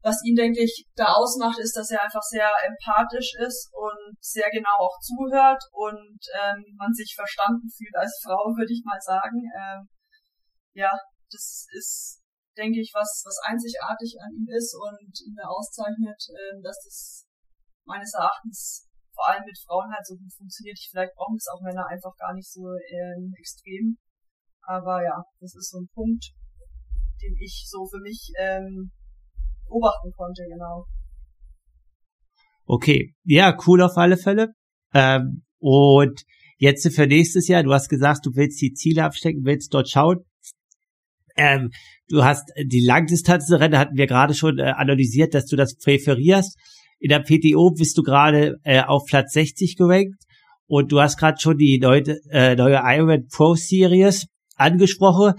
[0.04, 4.50] was ihn, denke ich, da ausmacht, ist, dass er einfach sehr empathisch ist und sehr
[4.50, 9.38] genau auch zuhört und ähm, man sich verstanden fühlt als Frau, würde ich mal sagen.
[9.54, 9.90] Ähm,
[10.74, 10.90] ja,
[11.30, 12.22] das ist
[12.58, 17.26] denke ich, was, was einzigartig an ihm ist und ihn da auszeichnet, äh, dass das
[17.86, 18.88] meines Erachtens
[19.22, 20.80] vor allem mit Frauen halt so gut funktioniert.
[20.90, 23.98] Vielleicht brauchen das auch Männer einfach gar nicht so ähm, extrem.
[24.62, 26.32] Aber ja, das ist so ein Punkt,
[27.22, 28.92] den ich so für mich ähm,
[29.68, 30.86] beobachten konnte, genau.
[32.66, 34.54] Okay, ja, cool auf alle Fälle.
[34.94, 36.24] Ähm, und
[36.58, 40.26] jetzt für nächstes Jahr, du hast gesagt, du willst die Ziele abstecken, willst dort schauen.
[41.36, 41.70] Ähm,
[42.08, 46.58] du hast die Langdistanzrennen, hatten wir gerade schon äh, analysiert, dass du das präferierst.
[47.02, 50.24] In der PTO bist du gerade äh, auf Platz 60 gerankt
[50.68, 55.34] und du hast gerade schon die neue, äh, neue Ironman Pro Series angesprochen.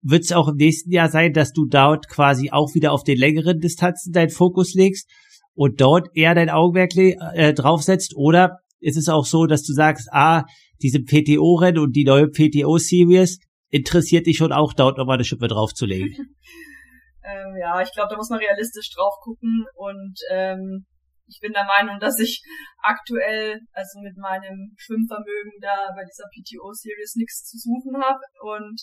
[0.00, 3.18] Wird es auch im nächsten Jahr sein, dass du dort quasi auch wieder auf den
[3.18, 5.06] längeren Distanzen deinen Fokus legst
[5.52, 8.14] und dort eher dein Augenmerk äh, draufsetzt?
[8.16, 10.44] Oder ist es auch so, dass du sagst, ah,
[10.80, 16.08] diese PTO-Rennen und die neue PTO-Series interessiert dich schon auch, dort nochmal eine Schippe draufzulegen?
[17.22, 20.86] ähm, ja, ich glaube, da muss man realistisch drauf gucken und ähm,
[21.26, 22.42] ich bin der Meinung, dass ich
[22.82, 28.80] aktuell, also mit meinem Schwimmvermögen da bei dieser PTO-Series nichts zu suchen habe und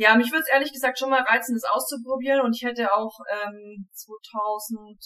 [0.00, 3.12] ja, mich würde es ehrlich gesagt schon mal reizen, das auszuprobieren und ich hätte auch
[3.28, 4.96] ähm, 2000,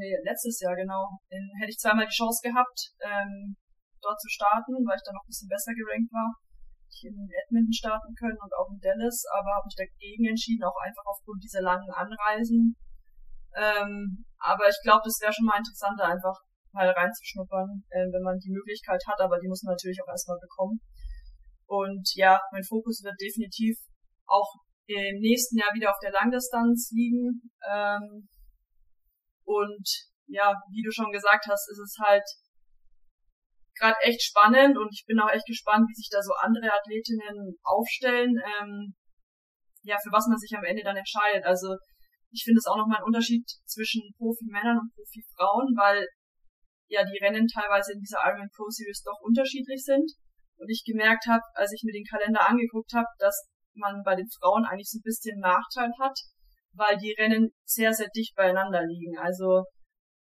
[0.00, 3.56] nee, letztes Jahr genau, in, hätte ich zweimal die Chance gehabt, ähm,
[4.00, 6.32] dort zu starten, weil ich da noch ein bisschen besser gerankt war.
[6.88, 10.80] Ich in Edmonton starten können und auch in Dallas, aber habe mich dagegen entschieden, auch
[10.80, 12.72] einfach aufgrund dieser langen Anreisen.
[13.58, 16.38] Ähm, aber ich glaube, das wäre schon mal interessanter, einfach
[16.72, 20.38] mal reinzuschnuppern, äh, wenn man die Möglichkeit hat, aber die muss man natürlich auch erstmal
[20.38, 20.80] bekommen.
[21.66, 23.76] Und ja, mein Fokus wird definitiv
[24.26, 24.48] auch
[24.86, 27.50] im nächsten Jahr wieder auf der Langdistanz liegen.
[27.66, 28.28] Ähm,
[29.44, 29.86] und
[30.26, 32.24] ja, wie du schon gesagt hast, ist es halt
[33.78, 37.56] gerade echt spannend und ich bin auch echt gespannt, wie sich da so andere Athletinnen
[37.62, 38.34] aufstellen.
[38.38, 38.94] Ähm,
[39.82, 41.44] ja, für was man sich am Ende dann entscheidet.
[41.44, 41.76] Also
[42.30, 46.06] ich finde es auch nochmal ein Unterschied zwischen Profi-Männern und Profi-Frauen, weil
[46.88, 50.08] ja die Rennen teilweise in dieser Ironman Pro Series doch unterschiedlich sind.
[50.58, 54.28] Und ich gemerkt habe, als ich mir den Kalender angeguckt habe, dass man bei den
[54.40, 56.18] Frauen eigentlich so ein bisschen Nachteil hat,
[56.74, 59.16] weil die Rennen sehr, sehr dicht beieinander liegen.
[59.18, 59.64] Also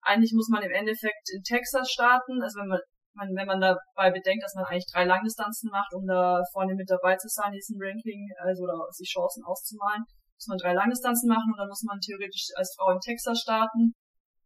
[0.01, 2.79] eigentlich muss man im Endeffekt in Texas starten, also wenn man,
[3.15, 6.89] man wenn man dabei bedenkt, dass man eigentlich drei Langdistanzen macht, um da vorne mit
[6.89, 10.05] dabei zu sein, diesen Ranking, also oder sich Chancen auszumalen,
[10.37, 13.93] muss man drei Langdistanzen machen und dann muss man theoretisch als Frau in Texas starten,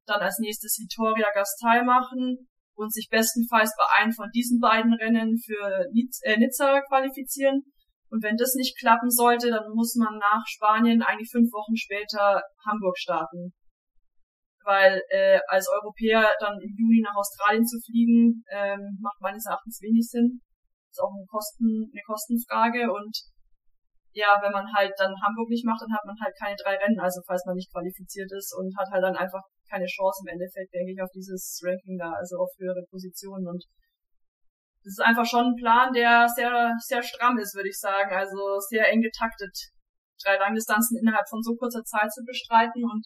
[0.06, 5.38] dann als nächstes Victoria Gastai machen und sich bestenfalls bei einem von diesen beiden Rennen
[5.38, 5.86] für
[6.24, 7.64] äh, Nizza qualifizieren
[8.12, 12.44] und wenn das nicht klappen sollte, dann muss man nach Spanien eigentlich fünf Wochen später
[12.68, 13.54] Hamburg starten.
[14.66, 19.80] Weil äh, als Europäer dann im Juni nach Australien zu fliegen, ähm, macht meines Erachtens
[19.82, 20.42] wenig Sinn.
[20.92, 23.16] Ist auch eine, Kosten, eine Kostenfrage und
[24.14, 27.00] ja, wenn man halt dann Hamburg nicht macht, dann hat man halt keine drei Rennen,
[27.00, 30.74] also falls man nicht qualifiziert ist und hat halt dann einfach keine Chance im Endeffekt,
[30.74, 33.64] denke ich, auf dieses Ranking da, also auf höhere Positionen und
[34.84, 38.12] das ist einfach schon ein Plan, der sehr, sehr stramm ist, würde ich sagen.
[38.16, 39.54] Also sehr eng getaktet,
[40.24, 42.84] drei Langdistanzen innerhalb von so kurzer Zeit zu bestreiten.
[42.84, 43.06] Und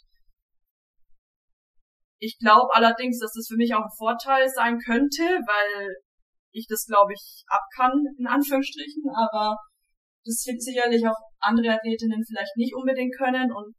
[2.20, 5.96] ich glaube allerdings, dass das für mich auch ein Vorteil sein könnte, weil
[6.52, 9.04] ich das, glaube ich, ab kann, in Anführungsstrichen.
[9.14, 9.58] Aber
[10.26, 13.54] das wird sicherlich auch andere Athletinnen vielleicht nicht unbedingt können.
[13.54, 13.76] Und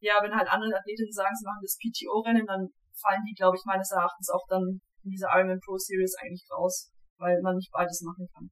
[0.00, 3.64] ja, wenn halt andere Athletinnen sagen, sie machen das PTO-Rennen, dann fallen die, glaube ich,
[3.66, 8.02] meines Erachtens auch dann in dieser Ironman Pro Series eigentlich raus weil man nicht beides
[8.02, 8.50] machen kann.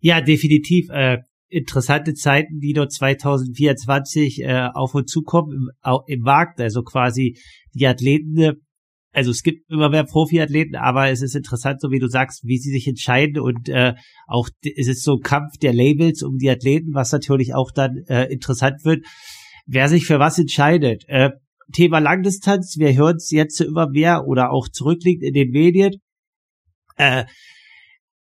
[0.00, 0.88] Ja, definitiv.
[0.90, 5.70] Äh, interessante Zeiten, die dort 2024 äh, auf uns zukommen im,
[6.06, 6.60] im Markt.
[6.60, 7.38] Also quasi
[7.74, 8.62] die Athleten,
[9.12, 12.58] also es gibt immer mehr Profiathleten, aber es ist interessant, so wie du sagst, wie
[12.58, 13.94] sie sich entscheiden und äh,
[14.26, 18.04] auch es ist so ein Kampf der Labels um die Athleten, was natürlich auch dann
[18.08, 19.04] äh, interessant wird,
[19.66, 21.04] wer sich für was entscheidet.
[21.08, 21.30] Äh,
[21.72, 26.00] Thema Langdistanz, wir hören es jetzt immer mehr oder auch zurückliegt in den Medien
[27.00, 27.24] äh,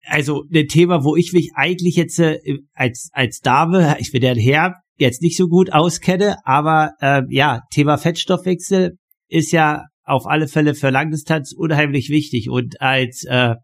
[0.07, 2.39] also ein Thema, wo ich mich eigentlich jetzt äh,
[2.75, 7.23] als als Dame, ich bin ja ein Herr, jetzt nicht so gut auskenne, aber äh,
[7.29, 8.97] ja, Thema Fettstoffwechsel
[9.29, 13.55] ist ja auf alle Fälle für Langdistanz unheimlich wichtig und als äh,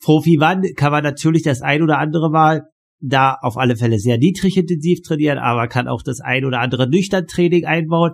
[0.00, 2.62] Profi-Mann kann man natürlich das ein oder andere Mal
[3.00, 6.88] da auf alle Fälle sehr niedrig intensiv trainieren, aber kann auch das ein oder andere
[6.88, 8.12] nüchtern Training einbauen.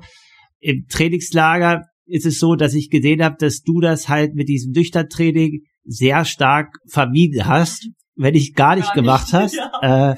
[0.61, 4.72] Im Trainingslager ist es so, dass ich gesehen habe, dass du das halt mit diesem
[4.72, 9.55] nüchtern Training sehr stark vermieden hast, wenn ich gar nicht gar gemacht nicht, hast.
[9.55, 10.12] Ja.
[10.12, 10.16] Äh,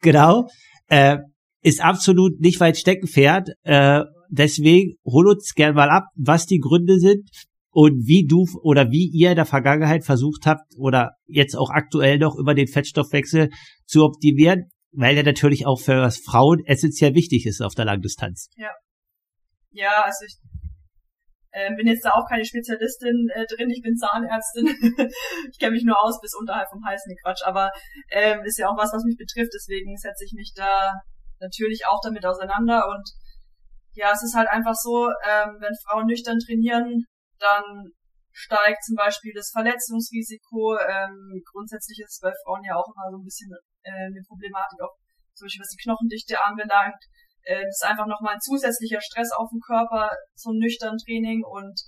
[0.00, 0.48] genau.
[0.88, 1.18] Äh,
[1.62, 3.50] ist absolut nicht weit Steckenpferd.
[3.62, 7.28] Äh, deswegen hol uns gern mal ab, was die Gründe sind
[7.70, 12.18] und wie du oder wie ihr in der Vergangenheit versucht habt oder jetzt auch aktuell
[12.18, 13.50] noch über den Fettstoffwechsel
[13.86, 14.70] zu optimieren.
[14.96, 18.48] weil der natürlich auch für Frauen essentiell wichtig ist auf der Langdistanz.
[18.54, 18.70] Ja.
[19.72, 20.38] Ja, also ich
[21.50, 24.66] äh, bin jetzt da auch keine Spezialistin äh, drin, ich bin Zahnärztin.
[25.50, 27.42] ich kenne mich nur aus bis unterhalb vom ne Quatsch.
[27.44, 27.70] Aber
[28.10, 30.94] ähm, ist ja auch was, was mich betrifft, deswegen setze ich mich da
[31.40, 32.86] natürlich auch damit auseinander.
[32.88, 33.08] Und
[33.94, 37.06] ja, es ist halt einfach so, ähm, wenn Frauen nüchtern trainieren,
[37.38, 37.92] dann
[38.34, 40.76] steigt zum Beispiel das Verletzungsrisiko.
[40.78, 43.50] Ähm, grundsätzlich ist es bei Frauen ja auch immer so ein bisschen
[43.82, 44.94] äh, eine Problematik, auch
[45.34, 46.98] zum Beispiel was die Knochendichte anbelangt.
[47.46, 51.78] Äh, das ist einfach nochmal ein zusätzlicher Stress auf den Körper, ein nüchtern Training und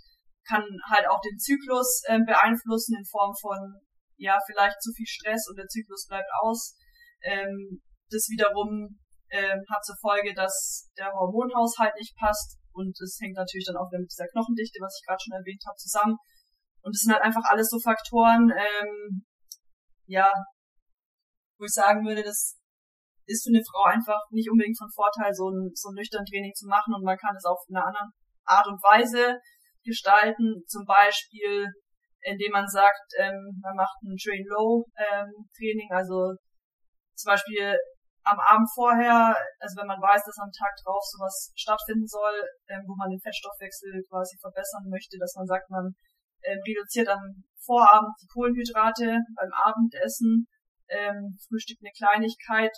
[0.46, 3.82] kann halt auch den Zyklus äh, beeinflussen in Form von,
[4.16, 6.78] ja, vielleicht zu viel Stress und der Zyklus bleibt aus.
[7.22, 12.58] Ähm, das wiederum ähm, hat zur Folge, dass der Hormonhaushalt nicht passt.
[12.72, 15.62] Und es hängt natürlich dann auch wieder mit dieser Knochendichte, was ich gerade schon erwähnt
[15.66, 16.16] habe, zusammen.
[16.82, 19.24] Und es sind halt einfach alles so Faktoren, ähm,
[20.06, 20.30] ja,
[21.58, 22.60] wo ich sagen würde, das
[23.26, 26.54] ist für eine Frau einfach nicht unbedingt von Vorteil, so ein, so ein nüchtern Training
[26.54, 26.94] zu machen.
[26.94, 28.12] Und man kann es auf eine andere
[28.44, 29.40] Art und Weise
[29.82, 31.66] gestalten, zum Beispiel
[32.26, 36.34] indem man sagt, ähm, man macht ein Train Low ähm, Training, also
[37.14, 37.76] zum Beispiel
[38.26, 39.30] am Abend vorher,
[39.62, 43.22] also wenn man weiß, dass am Tag drauf sowas stattfinden soll, ähm, wo man den
[43.22, 45.94] Fettstoffwechsel quasi verbessern möchte, dass man sagt, man
[46.42, 47.22] ähm, reduziert am
[47.62, 50.46] Vorabend die Kohlenhydrate beim Abendessen,
[50.90, 52.74] ähm, frühstückt eine Kleinigkeit,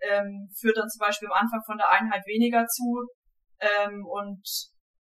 [0.00, 3.08] ähm, führt dann zum Beispiel am Anfang von der Einheit weniger zu
[3.60, 4.44] ähm, und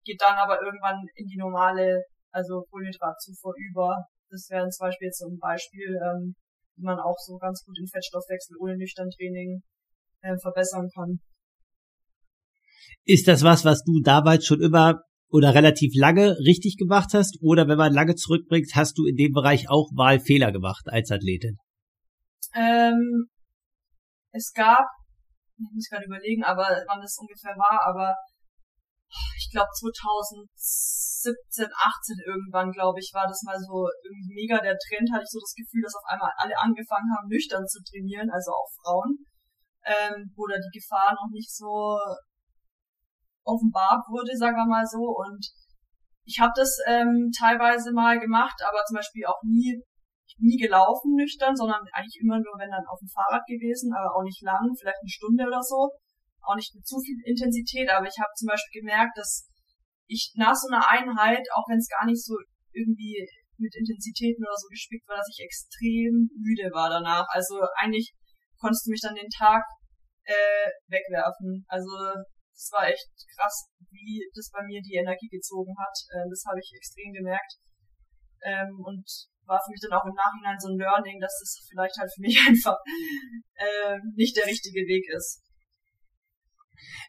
[0.04, 4.04] geht dann aber irgendwann in die normale, also Kohlenhydratzufuhr über.
[4.30, 6.36] Das wäre zum Beispiel jetzt so ein Beispiel, ähm,
[6.76, 9.60] wie man auch so ganz gut den Fettstoffwechsel ohne nüchtern Training
[10.22, 11.20] äh, verbessern kann.
[13.04, 15.00] Ist das was, was du damals schon immer
[15.30, 17.38] oder relativ lange richtig gemacht hast?
[17.42, 21.10] Oder wenn man lange zurückbringt, hast du in dem Bereich auch mal Fehler gemacht als
[21.10, 21.58] Athletin?
[22.54, 23.28] Ähm,
[24.32, 24.84] es gab,
[25.56, 28.14] ich muss gerade überlegen, aber wann das ungefähr war, aber
[29.36, 35.08] ich glaube 2017, 18 irgendwann, glaube ich, war das mal so irgendwie mega der Trend,
[35.12, 38.52] hatte ich so das Gefühl, dass auf einmal alle angefangen haben, nüchtern zu trainieren, also
[38.52, 39.16] auch Frauen
[39.88, 41.96] ähm, da die Gefahr noch nicht so
[43.44, 45.00] offenbart wurde, sagen wir mal so.
[45.00, 45.40] Und
[46.24, 49.80] ich habe das ähm, teilweise mal gemacht, aber zum Beispiel auch nie
[50.38, 54.22] nie gelaufen nüchtern, sondern eigentlich immer nur, wenn dann auf dem Fahrrad gewesen, aber auch
[54.22, 55.90] nicht lang, vielleicht eine Stunde oder so.
[56.42, 59.48] Auch nicht mit zu viel Intensität, aber ich habe zum Beispiel gemerkt, dass
[60.06, 62.36] ich nach so einer Einheit, auch wenn es gar nicht so
[62.72, 63.26] irgendwie
[63.58, 67.26] mit Intensitäten oder so gespickt war, dass ich extrem müde war danach.
[67.28, 68.14] Also eigentlich
[68.60, 69.64] konntest du mich dann den Tag
[70.28, 71.64] äh, wegwerfen.
[71.68, 71.88] Also
[72.52, 75.96] es war echt krass, wie das bei mir die Energie gezogen hat.
[76.12, 77.56] Äh, das habe ich extrem gemerkt.
[78.44, 79.04] Ähm, und
[79.46, 82.20] war für mich dann auch im Nachhinein so ein Learning, dass das vielleicht halt für
[82.20, 82.76] mich einfach
[83.56, 85.42] äh, nicht der richtige Weg ist.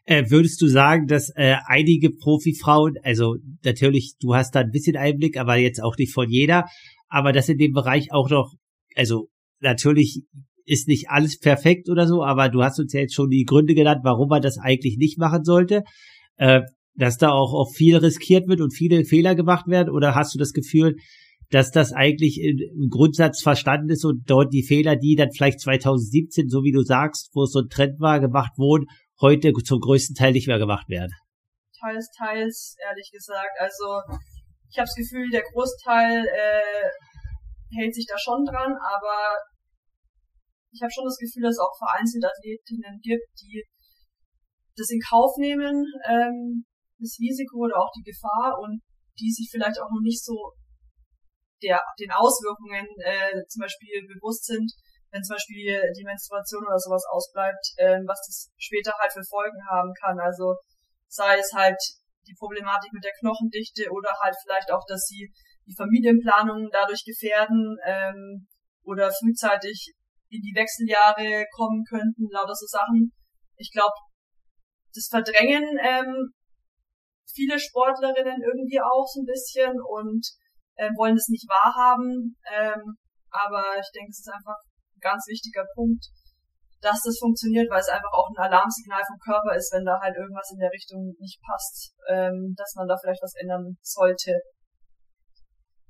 [0.04, 4.96] Äh, würdest du sagen, dass äh, einige Profifrauen, also natürlich, du hast da ein bisschen
[4.96, 6.64] Einblick, aber jetzt auch nicht von jeder,
[7.08, 8.54] aber dass in dem Bereich auch noch,
[8.96, 9.28] also
[9.60, 10.24] natürlich
[10.70, 13.74] ist nicht alles perfekt oder so, aber du hast uns ja jetzt schon die Gründe
[13.74, 15.82] genannt, warum man das eigentlich nicht machen sollte.
[16.36, 16.62] Äh,
[16.94, 19.90] dass da auch, auch viel riskiert wird und viele Fehler gemacht werden?
[19.90, 20.96] Oder hast du das Gefühl,
[21.50, 26.48] dass das eigentlich im Grundsatz verstanden ist und dort die Fehler, die dann vielleicht 2017,
[26.48, 28.86] so wie du sagst, wo es so ein Trend war, gemacht wurden,
[29.20, 31.12] heute zum größten Teil nicht mehr gemacht werden?
[31.80, 33.56] Teils, teils, ehrlich gesagt.
[33.58, 34.00] Also
[34.70, 39.36] ich habe das Gefühl, der Großteil äh, hält sich da schon dran, aber
[40.72, 43.64] ich habe schon das Gefühl, dass es auch vereinzelt Athletinnen gibt, die
[44.76, 46.64] das in Kauf nehmen, ähm,
[46.98, 48.80] das Risiko oder auch die Gefahr und
[49.18, 50.52] die sich vielleicht auch noch nicht so
[51.62, 54.70] der, den Auswirkungen äh, zum Beispiel bewusst sind,
[55.10, 59.60] wenn zum Beispiel die Menstruation oder sowas ausbleibt, ähm, was das später halt für Folgen
[59.68, 60.18] haben kann.
[60.18, 60.56] Also
[61.08, 61.78] sei es halt
[62.26, 65.28] die Problematik mit der Knochendichte oder halt vielleicht auch, dass sie
[65.66, 68.46] die Familienplanung dadurch gefährden ähm,
[68.84, 69.92] oder frühzeitig
[70.30, 73.12] in die Wechseljahre kommen könnten, lauter so Sachen.
[73.56, 73.94] Ich glaube,
[74.94, 76.32] das verdrängen ähm,
[77.34, 80.24] viele Sportlerinnen irgendwie auch so ein bisschen und
[80.78, 82.36] ähm, wollen das nicht wahrhaben.
[82.50, 82.98] Ähm,
[83.30, 84.58] aber ich denke, es ist einfach
[84.96, 86.02] ein ganz wichtiger Punkt,
[86.80, 90.16] dass das funktioniert, weil es einfach auch ein Alarmsignal vom Körper ist, wenn da halt
[90.16, 94.40] irgendwas in der Richtung nicht passt, ähm, dass man da vielleicht was ändern sollte.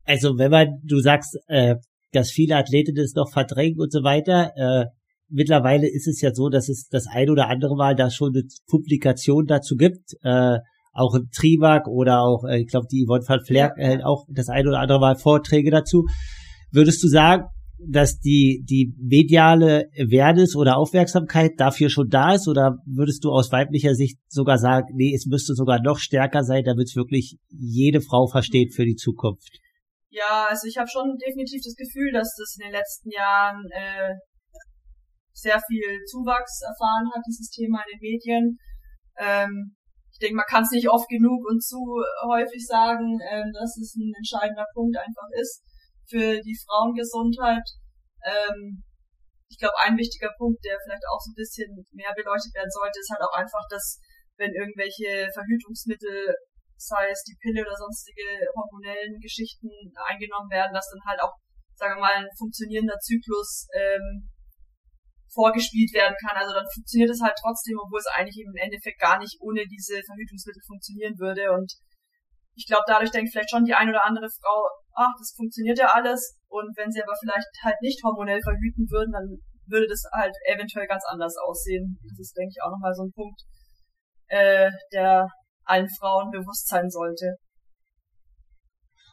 [0.05, 1.77] Also wenn man, du sagst, äh,
[2.13, 4.53] dass viele Athleten das noch verdrängen und so weiter.
[4.57, 4.87] Äh,
[5.29, 8.45] mittlerweile ist es ja so, dass es das ein oder andere Mal da schon eine
[8.67, 10.15] Publikation dazu gibt.
[10.23, 10.59] Äh,
[10.93, 14.49] auch im Trimark oder auch, äh, ich glaube, die Yvonne van Flerk hält auch das
[14.49, 16.07] ein oder andere Mal Vorträge dazu.
[16.73, 17.45] Würdest du sagen,
[17.89, 22.49] dass die, die mediale Awareness oder Aufmerksamkeit dafür schon da ist?
[22.49, 26.65] Oder würdest du aus weiblicher Sicht sogar sagen, nee, es müsste sogar noch stärker sein,
[26.65, 29.61] damit es wirklich jede Frau versteht für die Zukunft?
[30.11, 34.15] Ja, also ich habe schon definitiv das Gefühl, dass das in den letzten Jahren äh,
[35.33, 38.59] sehr viel Zuwachs erfahren hat, dieses Thema in den Medien.
[39.17, 39.77] Ähm,
[40.13, 41.79] ich denke, man kann es nicht oft genug und zu
[42.27, 45.63] häufig sagen, ähm, dass es ein entscheidender Punkt einfach ist
[46.11, 47.65] für die Frauengesundheit.
[48.27, 48.83] Ähm,
[49.49, 52.99] ich glaube, ein wichtiger Punkt, der vielleicht auch so ein bisschen mehr beleuchtet werden sollte,
[52.99, 53.99] ist halt auch einfach, dass
[54.37, 56.35] wenn irgendwelche Verhütungsmittel,
[56.81, 58.25] sei es die Pille oder sonstige
[58.57, 59.69] hormonellen Geschichten
[60.01, 61.37] eingenommen werden, dass dann halt auch,
[61.77, 64.33] sagen wir mal, ein funktionierender Zyklus ähm,
[65.29, 66.41] vorgespielt werden kann.
[66.41, 70.01] Also dann funktioniert es halt trotzdem, obwohl es eigentlich im Endeffekt gar nicht ohne diese
[70.01, 71.53] Verhütungsmittel funktionieren würde.
[71.53, 71.69] Und
[72.57, 74.65] ich glaube, dadurch denkt vielleicht schon die eine oder andere Frau,
[74.97, 76.41] ach, das funktioniert ja alles.
[76.49, 79.29] Und wenn sie aber vielleicht halt nicht hormonell verhüten würden, dann
[79.69, 82.01] würde das halt eventuell ganz anders aussehen.
[82.09, 83.41] Das ist, denke ich, auch nochmal so ein Punkt,
[84.27, 85.29] äh, der
[85.71, 87.37] allen Frauen bewusst sein sollte.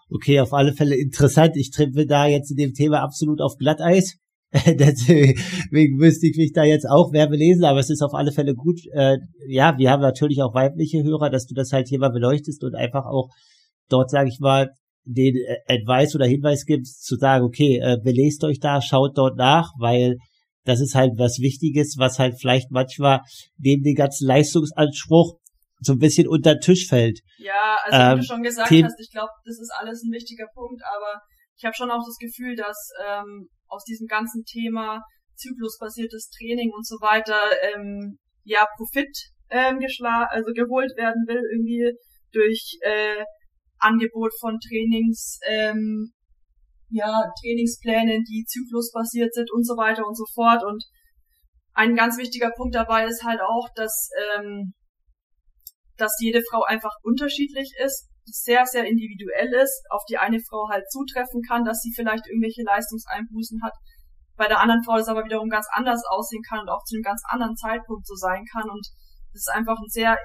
[0.10, 1.56] Okay, auf alle Fälle interessant.
[1.56, 4.16] Ich trippe da jetzt in dem Thema absolut auf Glatteis.
[4.54, 8.56] Deswegen müsste ich mich da jetzt auch mehr belesen, aber es ist auf alle Fälle
[8.56, 8.80] gut.
[8.94, 9.18] Äh,
[9.48, 12.74] ja, wir haben natürlich auch weibliche Hörer, dass du das halt hier mal beleuchtest und
[12.74, 13.30] einfach auch
[13.90, 14.70] dort, sage ich mal,
[15.04, 19.38] den äh, Advice oder Hinweis gibst, zu sagen, okay, äh, belest euch da, schaut dort
[19.38, 20.18] nach, weil
[20.64, 23.22] das ist halt was Wichtiges, was halt vielleicht manchmal
[23.58, 25.38] neben dem ganzen Leistungsanspruch
[25.80, 27.20] so ein bisschen unter den Tisch fällt.
[27.38, 30.48] Ja, also ähm, wie du schon gesagt hast, ich glaube, das ist alles ein wichtiger
[30.54, 31.22] Punkt, aber
[31.58, 35.02] ich habe schon auch das Gefühl, dass ähm, aus diesem ganzen Thema
[35.36, 39.10] zyklusbasiertes Training und so weiter ähm, ja Profit
[39.50, 41.94] ähm, geschlagen, also geholt werden will irgendwie
[42.32, 43.24] durch äh,
[43.80, 46.12] Angebot von Trainings, ähm,
[46.90, 50.84] ja Trainingsplänen, die zyklusbasiert sind und so weiter und so fort und
[51.74, 54.74] ein ganz wichtiger Punkt dabei ist halt auch, dass ähm,
[55.98, 60.84] dass jede Frau einfach unterschiedlich ist sehr, sehr individuell ist, auf die eine Frau halt
[60.92, 63.74] zutreffen kann, dass sie vielleicht irgendwelche Leistungseinbußen hat,
[64.36, 67.04] bei der anderen Frau das aber wiederum ganz anders aussehen kann und auch zu einem
[67.04, 68.86] ganz anderen Zeitpunkt so sein kann und
[69.32, 70.18] das ist einfach ein sehr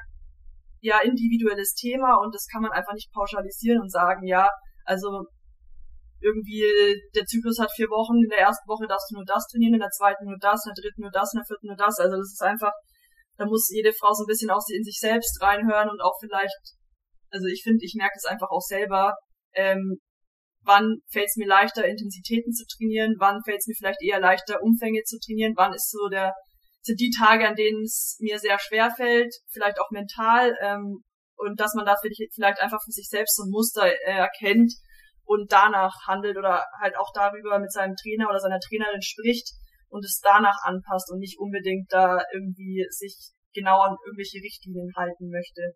[0.80, 4.50] ja individuelles Thema und das kann man einfach nicht pauschalisieren und sagen, ja,
[4.84, 5.24] also
[6.20, 6.62] irgendwie
[7.14, 9.80] der Zyklus hat vier Wochen, in der ersten Woche darfst du nur das trainieren, in
[9.80, 11.98] der zweiten nur das, in der dritten nur das, in der vierten nur das.
[11.98, 12.72] Also das ist einfach,
[13.36, 16.76] da muss jede Frau so ein bisschen auch in sich selbst reinhören und auch vielleicht
[17.32, 19.14] also ich finde, ich merke es einfach auch selber,
[19.54, 19.98] ähm,
[20.64, 24.62] wann fällt es mir leichter, Intensitäten zu trainieren, wann fällt es mir vielleicht eher leichter,
[24.62, 26.34] Umfänge zu trainieren, wann ist so der,
[26.82, 31.02] sind die Tage, an denen es mir sehr schwer fällt, vielleicht auch mental, ähm,
[31.36, 34.72] und dass man da vielleicht einfach für sich selbst so ein Muster äh, erkennt
[35.24, 39.48] und danach handelt oder halt auch darüber mit seinem Trainer oder seiner Trainerin spricht
[39.92, 43.14] und es danach anpasst und nicht unbedingt da irgendwie sich
[43.54, 45.74] genau an irgendwelche Richtlinien halten möchte.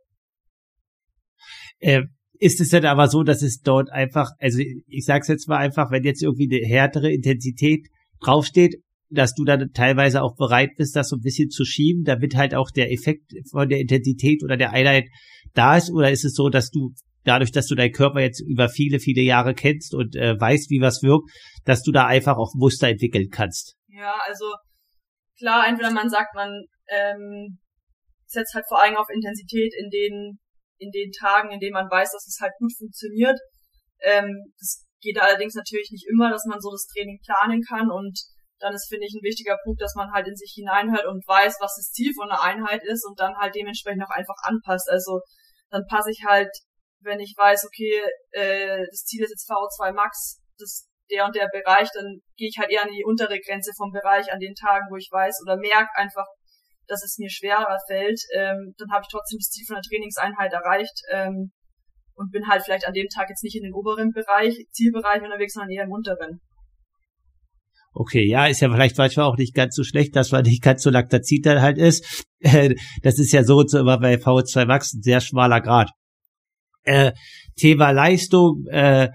[1.78, 2.02] Äh,
[2.38, 5.90] ist es denn aber so, dass es dort einfach, also ich sag's jetzt mal einfach,
[5.90, 7.86] wenn jetzt irgendwie eine härtere Intensität
[8.20, 8.76] draufsteht,
[9.10, 12.54] dass du dann teilweise auch bereit bist, das so ein bisschen zu schieben, damit halt
[12.54, 15.08] auch der Effekt von der Intensität oder der Einheit
[15.54, 15.92] da ist?
[15.92, 16.92] Oder ist es so, dass du
[17.24, 20.80] dadurch, dass du deinen Körper jetzt über viele, viele Jahre kennst und äh, weißt, wie
[20.80, 21.30] was wirkt,
[21.64, 23.76] dass du da einfach auch Muster entwickeln kannst?
[23.96, 24.54] Ja, also
[25.38, 27.58] klar, entweder man sagt, man ähm,
[28.26, 30.38] setzt halt vor allem auf Intensität in den
[30.78, 33.38] in den Tagen, in denen man weiß, dass es halt gut funktioniert.
[34.00, 38.18] Ähm, das geht allerdings natürlich nicht immer, dass man so das Training planen kann und
[38.58, 41.56] dann ist, finde ich, ein wichtiger Punkt, dass man halt in sich hineinhört und weiß,
[41.60, 44.88] was das Ziel von einer Einheit ist und dann halt dementsprechend auch einfach anpasst.
[44.90, 45.20] Also
[45.70, 46.50] dann passe ich halt,
[47.00, 51.48] wenn ich weiß, okay, äh, das Ziel ist jetzt VO2 Max, das der und der
[51.52, 54.86] Bereich, dann gehe ich halt eher an die untere Grenze vom Bereich an den Tagen,
[54.90, 56.26] wo ich weiß oder merke einfach,
[56.86, 60.52] dass es mir schwerer fällt, ähm, dann habe ich trotzdem das Ziel von der Trainingseinheit
[60.52, 61.50] erreicht ähm,
[62.14, 65.54] und bin halt vielleicht an dem Tag jetzt nicht in den oberen Bereich, Zielbereich unterwegs,
[65.54, 66.40] sondern eher im unteren.
[67.98, 70.82] Okay, ja, ist ja vielleicht manchmal auch nicht ganz so schlecht, dass man nicht ganz
[70.82, 72.26] so Laktazid dann halt ist.
[73.02, 75.90] Das ist ja so immer bei VO2 Max ein sehr schmaler Grad.
[76.82, 77.12] Äh,
[77.56, 79.08] Thema Leistung, äh,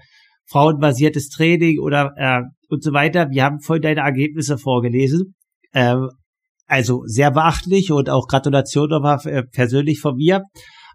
[0.52, 3.28] frauenbasiertes Training oder äh, und so weiter.
[3.30, 5.34] Wir haben voll deine Ergebnisse vorgelesen.
[5.74, 6.10] Ähm,
[6.66, 10.42] also sehr beachtlich und auch Gratulation nochmal äh, persönlich von mir.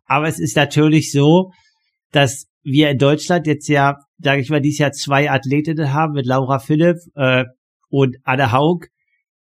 [0.05, 1.51] Aber es ist natürlich so,
[2.11, 6.25] dass wir in Deutschland jetzt ja, sage ich mal, dieses Jahr zwei Athletinnen haben mit
[6.25, 7.45] Laura Philipp äh,
[7.89, 8.87] und Anne Haug,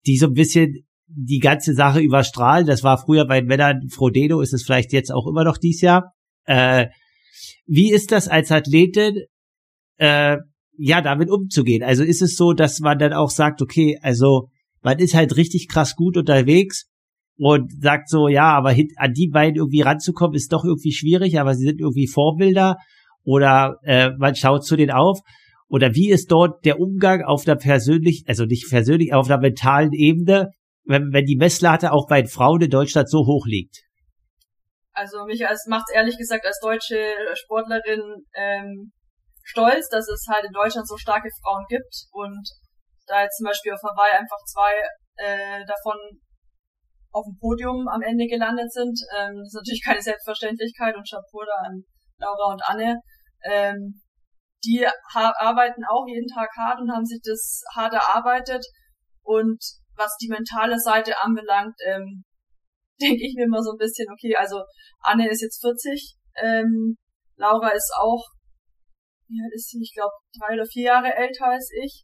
[0.05, 2.67] die so ein bisschen die ganze Sache überstrahlen.
[2.67, 5.81] Das war früher bei den Männern Frodeno, ist es vielleicht jetzt auch immer noch dieses
[5.81, 6.13] Jahr.
[6.45, 6.87] Äh,
[7.65, 9.15] wie ist das als Athletin?
[9.99, 10.37] Äh,
[10.81, 11.83] ja, damit umzugehen.
[11.83, 14.47] Also ist es so, dass man dann auch sagt, okay, also
[14.81, 16.87] man ist halt richtig krass gut unterwegs
[17.37, 21.53] und sagt so, ja, aber an die beiden irgendwie ranzukommen ist doch irgendwie schwierig, aber
[21.53, 22.77] sie sind irgendwie Vorbilder
[23.23, 25.19] oder äh, man schaut zu denen auf.
[25.67, 29.91] Oder wie ist dort der Umgang auf der persönlichen, also nicht persönlich, auf der mentalen
[29.93, 30.49] Ebene,
[30.85, 33.83] wenn, wenn die Messlatte auch bei Frauen in Deutschland so hoch liegt?
[34.93, 38.01] Also mich als macht's ehrlich gesagt als deutsche Sportlerin
[38.33, 38.91] ähm,
[39.49, 42.45] stolz, dass es halt in Deutschland so starke Frauen gibt und
[43.07, 44.73] da jetzt zum Beispiel auf Hawaii einfach zwei
[45.17, 45.97] äh, davon
[47.11, 48.97] auf dem Podium am Ende gelandet sind.
[49.17, 51.83] Ähm, das ist natürlich keine Selbstverständlichkeit und Chapeau da an
[52.19, 53.01] Laura und Anne.
[53.43, 54.01] Ähm,
[54.63, 58.65] die arbeiten auch jeden Tag hart und haben sich das hart erarbeitet.
[59.23, 59.59] Und
[59.95, 62.23] was die mentale Seite anbelangt, ähm,
[63.01, 64.61] denke ich mir immer so ein bisschen, okay, also
[65.01, 66.97] Anne ist jetzt 40, ähm,
[67.37, 68.25] Laura ist auch,
[69.37, 69.81] alt ist sie?
[69.81, 72.03] Ich glaube, drei oder vier Jahre älter als ich.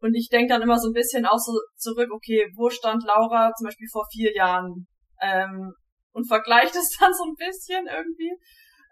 [0.00, 3.50] Und ich denke dann immer so ein bisschen auch so zurück, okay, wo stand Laura
[3.56, 4.86] zum Beispiel vor vier Jahren?
[5.20, 5.72] Ähm,
[6.12, 8.34] und vergleicht es dann so ein bisschen irgendwie.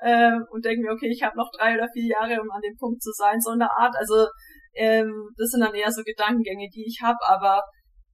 [0.03, 2.77] Ähm, und denke mir, okay, ich habe noch drei oder vier Jahre, um an dem
[2.77, 3.95] Punkt zu sein, so in der Art.
[3.97, 4.27] Also
[4.75, 7.19] ähm, das sind dann eher so Gedankengänge, die ich habe.
[7.27, 7.63] Aber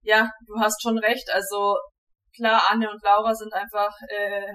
[0.03, 1.28] ja, du hast schon recht.
[1.32, 1.76] Also
[2.36, 4.53] klar, Anne und Laura sind einfach äh,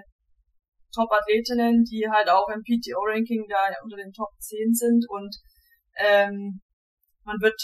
[0.93, 5.35] Top-Athletinnen, die halt auch im PTO-Ranking da unter den Top 10 sind und
[5.97, 6.61] ähm,
[7.23, 7.59] man wird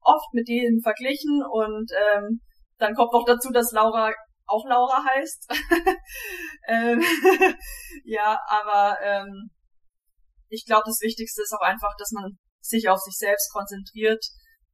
[0.00, 2.40] oft mit denen verglichen und ähm,
[2.78, 4.12] dann kommt noch dazu, dass Laura
[4.46, 5.50] auch Laura heißt.
[6.68, 7.02] ähm,
[8.04, 9.50] ja, aber ähm,
[10.48, 14.24] ich glaube, das Wichtigste ist auch einfach, dass man sich auf sich selbst konzentriert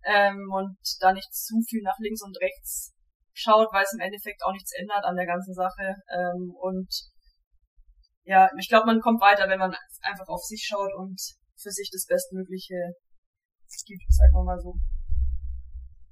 [0.05, 2.93] ähm, und da nicht zu viel nach links und rechts
[3.33, 5.97] schaut, weil es im Endeffekt auch nichts ändert an der ganzen Sache.
[6.13, 6.89] Ähm, und
[8.25, 11.21] ja, ich glaube, man kommt weiter, wenn man einfach auf sich schaut und
[11.57, 12.95] für sich das Bestmögliche
[13.87, 14.75] gibt, sagen wir mal so.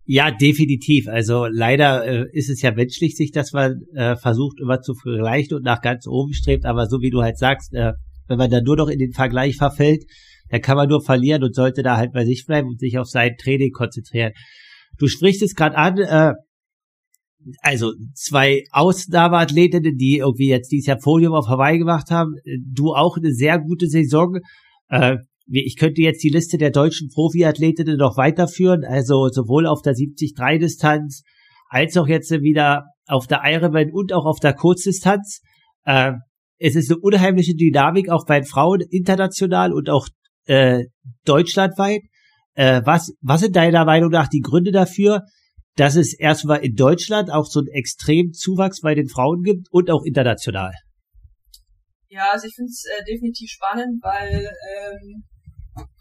[0.04, 1.06] Ja, definitiv.
[1.08, 5.58] Also leider äh, ist es ja menschlich, sich das man äh, versucht immer zu vergleichen
[5.58, 6.64] und nach ganz oben strebt.
[6.64, 7.92] Aber so wie du halt sagst, äh,
[8.26, 10.04] wenn man da nur noch in den Vergleich verfällt,
[10.48, 13.08] dann kann man nur verlieren und sollte da halt bei sich bleiben und sich auf
[13.08, 14.32] sein Training konzentrieren.
[14.98, 16.32] Du sprichst es gerade an, äh,
[17.62, 22.34] also zwei Ausnahmeathletinnen, die irgendwie jetzt dieses Jahr Podium auf Hawaii gemacht haben.
[22.66, 24.38] Du auch eine sehr gute Saison.
[24.88, 25.16] Äh,
[25.46, 31.22] ich könnte jetzt die Liste der deutschen Profiathletinnen noch weiterführen, also sowohl auf der 70-3-Distanz
[31.68, 35.40] als auch jetzt wieder auf der Ironman und auch auf der Kurzdistanz.
[35.84, 36.12] Äh,
[36.58, 40.08] es ist eine unheimliche Dynamik auch bei Frauen international und auch
[40.46, 40.84] äh,
[41.24, 42.02] deutschlandweit.
[42.54, 45.22] Äh, was, was sind deiner Meinung nach die Gründe dafür,
[45.76, 49.90] dass es erstmal in Deutschland auch so einen extremen Zuwachs bei den Frauen gibt und
[49.90, 50.72] auch international?
[52.08, 55.22] Ja, also ich finde es äh, definitiv spannend, weil ähm,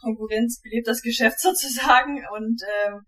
[0.01, 3.01] Konkurrenz belebt das Geschäft sozusagen und ähm,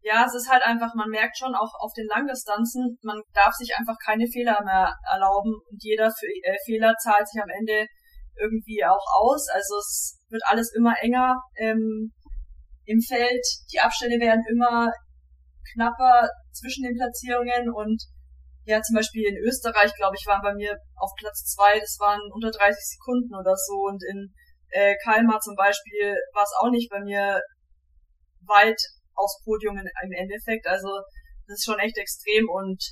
[0.00, 3.74] ja, es ist halt einfach, man merkt schon auch auf den Langdistanzen, man darf sich
[3.76, 7.86] einfach keine Fehler mehr erlauben und jeder äh, Fehler zahlt sich am Ende
[8.40, 9.48] irgendwie auch aus.
[9.52, 12.12] Also es wird alles immer enger ähm,
[12.84, 14.90] im Feld, die Abstände werden immer
[15.72, 18.02] knapper zwischen den Platzierungen und
[18.68, 22.20] ja, zum Beispiel in Österreich, glaube ich, waren bei mir auf Platz zwei, das waren
[22.30, 23.88] unter 30 Sekunden oder so.
[23.88, 24.28] Und in
[24.68, 27.40] äh, Kalmar zum Beispiel war es auch nicht bei mir
[28.44, 28.78] weit
[29.14, 30.66] aufs Podium im Endeffekt.
[30.66, 30.88] Also
[31.46, 32.48] das ist schon echt extrem.
[32.50, 32.82] Und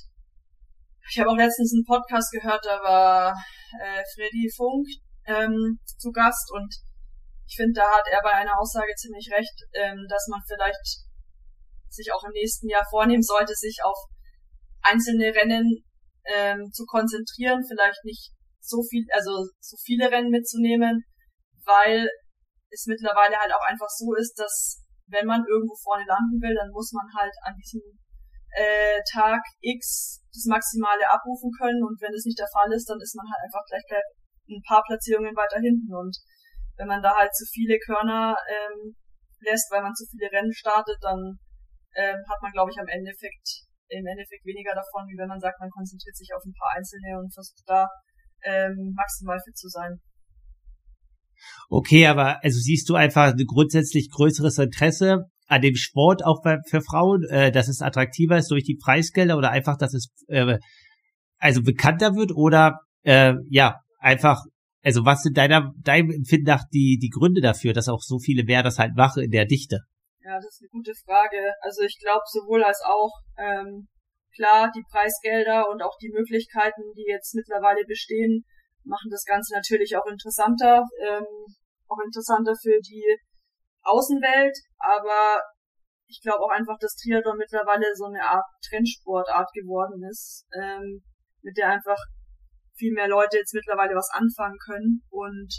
[1.11, 3.35] ich habe auch letztens einen Podcast gehört, da war
[3.79, 4.87] äh, Freddy Funk
[5.27, 6.51] ähm, zu Gast.
[6.53, 6.73] Und
[7.45, 11.06] ich finde, da hat er bei einer Aussage ziemlich recht, ähm, dass man vielleicht
[11.89, 13.97] sich auch im nächsten Jahr vornehmen sollte, sich auf
[14.81, 15.83] einzelne Rennen
[16.25, 21.03] ähm, zu konzentrieren, vielleicht nicht so viel, also so viele Rennen mitzunehmen,
[21.65, 22.07] weil
[22.69, 26.71] es mittlerweile halt auch einfach so ist, dass wenn man irgendwo vorne landen will, dann
[26.71, 27.81] muss man halt an diesem
[28.51, 32.99] äh, Tag X das Maximale abrufen können und wenn es nicht der Fall ist, dann
[32.99, 34.03] ist man halt einfach gleich, gleich
[34.49, 36.15] ein paar Platzierungen weiter hinten und
[36.77, 38.95] wenn man da halt zu viele Körner ähm,
[39.39, 41.39] lässt, weil man zu viele Rennen startet, dann
[41.97, 45.59] ähm, hat man, glaube ich, am Endeffekt im Endeffekt weniger davon, wie wenn man sagt,
[45.59, 47.87] man konzentriert sich auf ein paar Einzelne und versucht da
[48.43, 49.99] ähm, maximal fit zu sein.
[51.69, 56.57] Okay, aber also siehst du einfach ein grundsätzlich größeres Interesse an dem Sport auch bei,
[56.67, 60.57] für Frauen, äh, dass es attraktiver ist durch die Preisgelder oder einfach, dass es äh,
[61.37, 64.43] also bekannter wird oder äh, ja einfach
[64.83, 68.43] also was sind deiner deinem Empfinden nach die die Gründe dafür, dass auch so viele
[68.43, 69.81] mehr das halt machen in der Dichte?
[70.27, 71.53] Ja, das ist eine gute Frage.
[71.61, 73.87] Also ich glaube sowohl als auch ähm,
[74.35, 78.43] klar die Preisgelder und auch die Möglichkeiten, die jetzt mittlerweile bestehen,
[78.83, 81.23] machen das Ganze natürlich auch interessanter, ähm,
[81.87, 83.17] auch interessanter für die
[83.83, 85.39] Außenwelt, aber
[86.07, 91.03] ich glaube auch einfach, dass Triathlon mittlerweile so eine Art Trendsportart geworden ist, ähm,
[91.41, 91.99] mit der einfach
[92.75, 95.53] viel mehr Leute jetzt mittlerweile was anfangen können und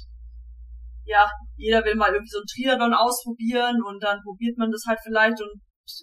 [1.09, 1.25] ja,
[1.57, 5.41] jeder will mal irgendwie so ein Triathlon ausprobieren und dann probiert man das halt vielleicht
[5.41, 5.57] und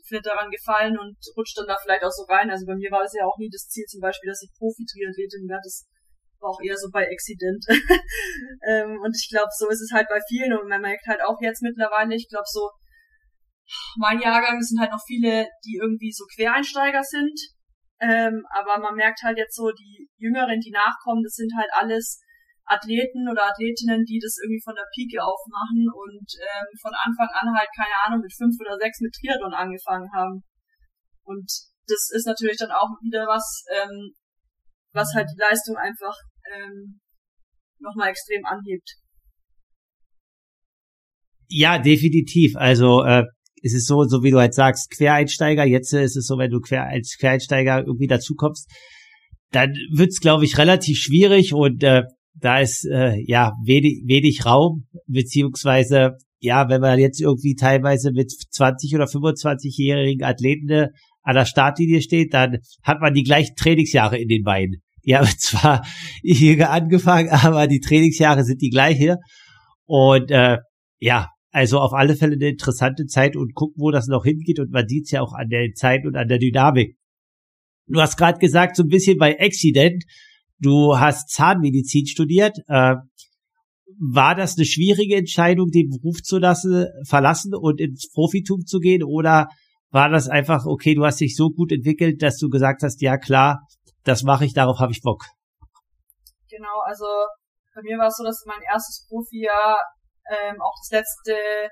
[0.10, 2.50] findet daran gefallen und rutscht dann da vielleicht auch so rein.
[2.50, 5.46] Also bei mir war es ja auch nie das Ziel zum Beispiel, dass ich Profi-Triathletin
[5.48, 5.62] werde.
[5.62, 5.86] Das
[6.42, 7.62] war auch eher so bei Accident.
[8.66, 11.38] ähm, und ich glaube, so ist es halt bei vielen und man merkt halt auch
[11.40, 12.74] jetzt mittlerweile, ich glaube so,
[13.98, 17.38] mein Jahrgang sind halt noch viele, die irgendwie so Quereinsteiger sind.
[18.02, 22.20] Ähm, aber man merkt halt jetzt so, die Jüngeren, die nachkommen, das sind halt alles
[22.66, 27.54] Athleten oder Athletinnen, die das irgendwie von der Pike aufmachen und ähm, von Anfang an
[27.54, 30.42] halt, keine Ahnung, mit fünf oder sechs mit Triathlon angefangen haben.
[31.24, 31.46] Und
[31.88, 34.14] das ist natürlich dann auch wieder was, ähm,
[34.94, 36.18] was halt die Leistung einfach
[36.54, 37.00] ähm,
[37.80, 38.98] nochmal extrem anhebt.
[41.48, 42.56] Ja, definitiv.
[42.56, 43.24] Also äh,
[43.62, 45.66] es ist so, so wie du halt sagst, Quereinsteiger.
[45.66, 48.72] Jetzt ist es so, wenn du quer, als Quereinsteiger irgendwie dazu kommst,
[49.52, 52.04] dann wird's, glaube ich, relativ schwierig und äh,
[52.36, 58.32] da ist äh, ja wenig, wenig Raum, beziehungsweise ja, wenn man jetzt irgendwie teilweise mit
[58.32, 60.88] 20 oder 25-jährigen Athleten äh,
[61.24, 64.82] an der Startlinie steht, dann hat man die gleichen Trainingsjahre in den Beinen.
[65.12, 65.86] Haben zwar
[66.22, 69.18] jünger angefangen, aber die Trainingsjahre sind die gleiche.
[69.86, 70.58] Und äh,
[71.00, 74.60] ja, also auf alle Fälle eine interessante Zeit und gucken, wo das noch hingeht.
[74.60, 76.96] Und man sieht es ja auch an der Zeit und an der Dynamik.
[77.88, 80.04] Du hast gerade gesagt, so ein bisschen bei Accident,
[80.60, 82.58] Du hast Zahnmedizin studiert.
[82.68, 82.96] Äh,
[84.00, 89.04] war das eine schwierige Entscheidung, den Beruf zu lassen, verlassen und ins Profitum zu gehen?
[89.04, 89.48] Oder
[89.92, 93.18] war das einfach, okay, du hast dich so gut entwickelt, dass du gesagt hast, ja
[93.18, 93.62] klar,
[94.04, 95.24] das mache ich, darauf habe ich Bock?
[96.50, 97.06] Genau, also
[97.74, 99.78] bei mir war es so, dass mein erstes Profijahr
[100.32, 101.70] ähm, auch das letzte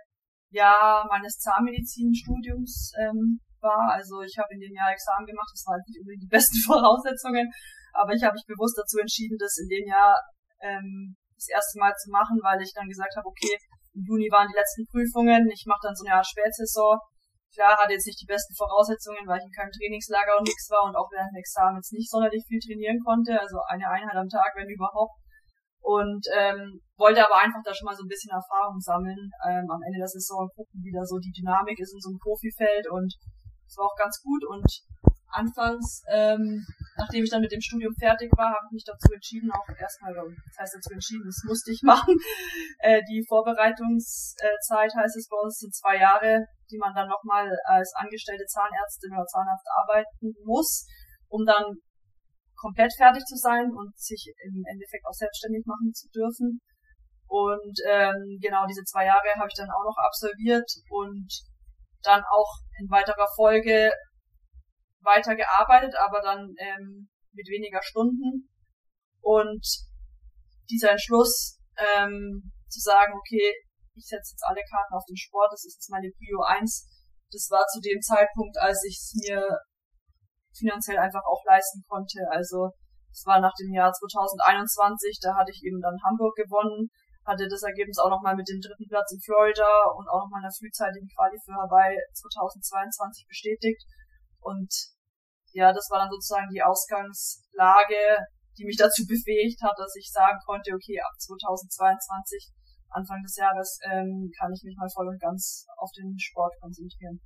[0.51, 3.91] Jahr meines Zahnmedizinstudiums ähm, war.
[3.91, 7.49] Also ich habe in dem Jahr Examen gemacht, das waren nicht unbedingt die besten Voraussetzungen,
[7.93, 10.17] aber ich habe mich bewusst dazu entschieden, das in dem Jahr
[10.61, 13.57] ähm, das erste Mal zu machen, weil ich dann gesagt habe, okay,
[13.93, 16.97] im Juni waren die letzten Prüfungen, ich mache dann so eine Art Spätsaison.
[17.53, 20.89] Klar, hatte jetzt nicht die besten Voraussetzungen, weil ich in keinem Trainingslager und nichts war
[20.89, 24.25] und auch während dem Examen jetzt nicht sonderlich viel trainieren konnte, also eine Einheit am
[24.25, 25.21] Tag, wenn überhaupt.
[25.83, 29.29] Und ähm, wollte aber einfach da schon mal so ein bisschen Erfahrung sammeln.
[29.45, 32.23] Ähm, am Ende der Saison gucken, wie da so die Dynamik ist in so einem
[32.23, 33.11] Profifeld und
[33.67, 34.65] es war auch ganz gut und
[35.33, 36.65] anfangs, ähm,
[36.97, 40.13] nachdem ich dann mit dem Studium fertig war, habe ich mich dazu entschieden, auch erstmal,
[40.13, 42.15] das heißt dazu entschieden, das musste ich machen.
[42.79, 47.93] Äh, die Vorbereitungszeit heißt es bei uns sind zwei Jahre, die man dann nochmal als
[47.95, 50.85] angestellte Zahnärztin oder Zahnarzt arbeiten muss,
[51.27, 51.65] um dann
[52.55, 56.61] komplett fertig zu sein und sich im Endeffekt auch selbstständig machen zu dürfen.
[57.27, 61.27] Und ähm, genau diese zwei Jahre habe ich dann auch noch absolviert und
[62.03, 63.91] dann auch in weiterer Folge
[65.03, 68.49] weiter gearbeitet, aber dann ähm, mit weniger Stunden.
[69.21, 69.65] Und
[70.69, 73.53] dieser Entschluss ähm, zu sagen, okay,
[73.95, 76.89] ich setze jetzt alle Karten auf den Sport, das ist jetzt meine Prio 1,
[77.31, 79.41] das war zu dem Zeitpunkt, als ich es mir
[80.57, 82.21] finanziell einfach auch leisten konnte.
[82.29, 82.69] Also
[83.11, 86.89] es war nach dem Jahr 2021, da hatte ich eben dann Hamburg gewonnen,
[87.25, 90.53] hatte das Ergebnis auch nochmal mit dem dritten Platz in Florida und auch nochmal einer
[90.53, 93.81] frühzeitigen Quali für Hawaii 2022 bestätigt.
[94.43, 94.71] Und
[95.53, 98.17] ja, das war dann sozusagen die Ausgangslage,
[98.57, 102.51] die mich dazu befähigt hat, dass ich sagen konnte, okay, ab 2022,
[102.89, 107.19] Anfang des Jahres, ähm, kann ich mich mal voll und ganz auf den Sport konzentrieren.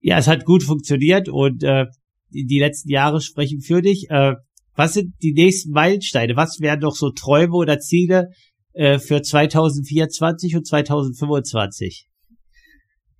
[0.00, 1.86] Ja, es hat gut funktioniert und äh,
[2.30, 4.08] die, die letzten Jahre sprechen für dich.
[4.10, 4.34] Äh,
[4.74, 6.36] was sind die nächsten Meilensteine?
[6.36, 8.30] Was wären doch so Träume oder Ziele
[8.72, 12.08] äh, für 2024 und 2025?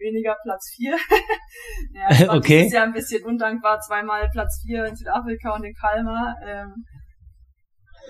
[0.00, 0.96] Weniger Platz 4.
[1.92, 2.64] ja, okay.
[2.64, 6.36] Das ist ja ein bisschen undankbar, zweimal Platz 4 in Südafrika und in Kalmar.
[6.42, 6.84] Ähm,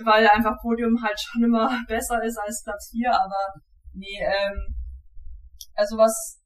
[0.05, 3.61] weil einfach Podium halt schon immer besser ist als Platz 4, aber
[3.93, 4.75] nee, ähm,
[5.75, 6.41] also was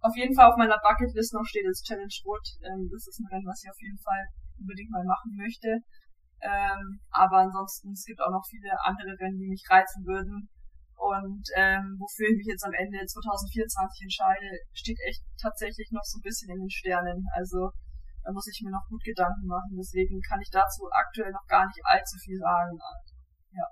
[0.00, 2.46] auf jeden Fall auf meiner Bucketlist noch steht, ist Challenge Rot.
[2.64, 4.24] Ähm, das ist ein Rennen, was ich auf jeden Fall
[4.58, 5.80] unbedingt mal machen möchte.
[6.40, 10.48] Ähm, aber ansonsten, es gibt auch noch viele andere Rennen, die mich reizen würden.
[11.00, 16.20] Und ähm, wofür ich mich jetzt am Ende 2024 entscheide, steht echt tatsächlich noch so
[16.20, 17.24] ein bisschen in den Sternen.
[17.32, 17.72] Also
[18.20, 19.80] da muss ich mir noch gut Gedanken machen.
[19.80, 22.76] Deswegen kann ich dazu aktuell noch gar nicht allzu viel sagen.
[23.56, 23.66] Ja.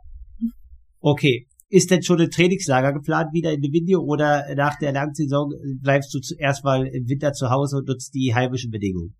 [1.00, 1.46] Okay.
[1.68, 5.52] Ist denn schon ein Trainingslager geplant wieder in dem Video oder nach der Langsaison
[5.82, 9.14] bleibst du zuerst mal im Winter zu Hause und nutzt die heimischen Bedingungen?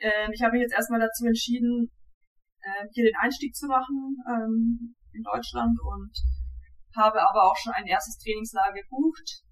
[0.00, 1.90] Ähm, ich habe mich jetzt erstmal dazu entschieden,
[2.62, 6.10] äh, hier den Einstieg zu machen ähm, in Deutschland und
[6.98, 9.46] habe aber auch schon ein erstes Trainingslager gebucht.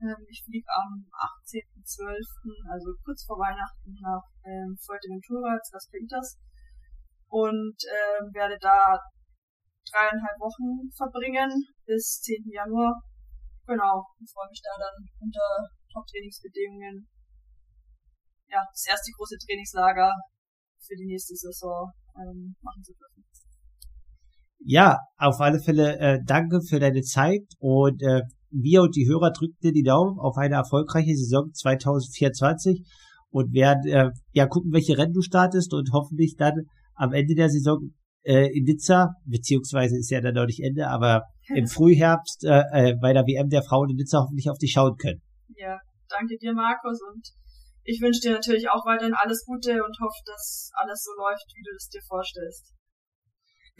[0.00, 1.08] Ähm, ich fliege am
[1.48, 6.38] 18.12., also kurz vor Weihnachten, nach ähm, Fuerteventura, Las Pintas
[7.28, 9.00] und ähm, werde da
[9.88, 11.50] dreieinhalb Wochen verbringen
[11.86, 12.52] bis 10.
[12.52, 13.00] Januar.
[13.66, 17.08] Genau, und freue mich da dann unter Top-Trainingsbedingungen
[18.50, 20.12] ja, das erste große Trainingslager
[20.82, 23.24] für die nächste Saison ähm, machen zu dürfen.
[24.62, 29.30] Ja, auf alle Fälle äh, danke für deine Zeit und äh, wir und die Hörer
[29.30, 32.84] drücken dir die Daumen auf eine erfolgreiche Saison 2024
[33.30, 37.48] und werden äh, ja gucken, welche Rennen du startest und hoffentlich dann am Ende der
[37.48, 41.22] Saison äh, in Nizza, beziehungsweise ist ja dann noch nicht Ende, aber
[41.54, 44.96] im Frühherbst äh, äh, bei der WM der Frauen in Nizza hoffentlich auf dich schauen
[44.96, 45.22] können.
[45.56, 47.22] Ja, danke dir, Markus, und
[47.84, 51.62] ich wünsche dir natürlich auch weiterhin alles Gute und hoffe, dass alles so läuft, wie
[51.62, 52.74] du es dir vorstellst.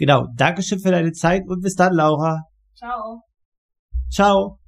[0.01, 2.46] Genau, Dankeschön für deine Zeit und bis dann, Laura.
[2.74, 3.22] Ciao.
[4.11, 4.59] Ciao.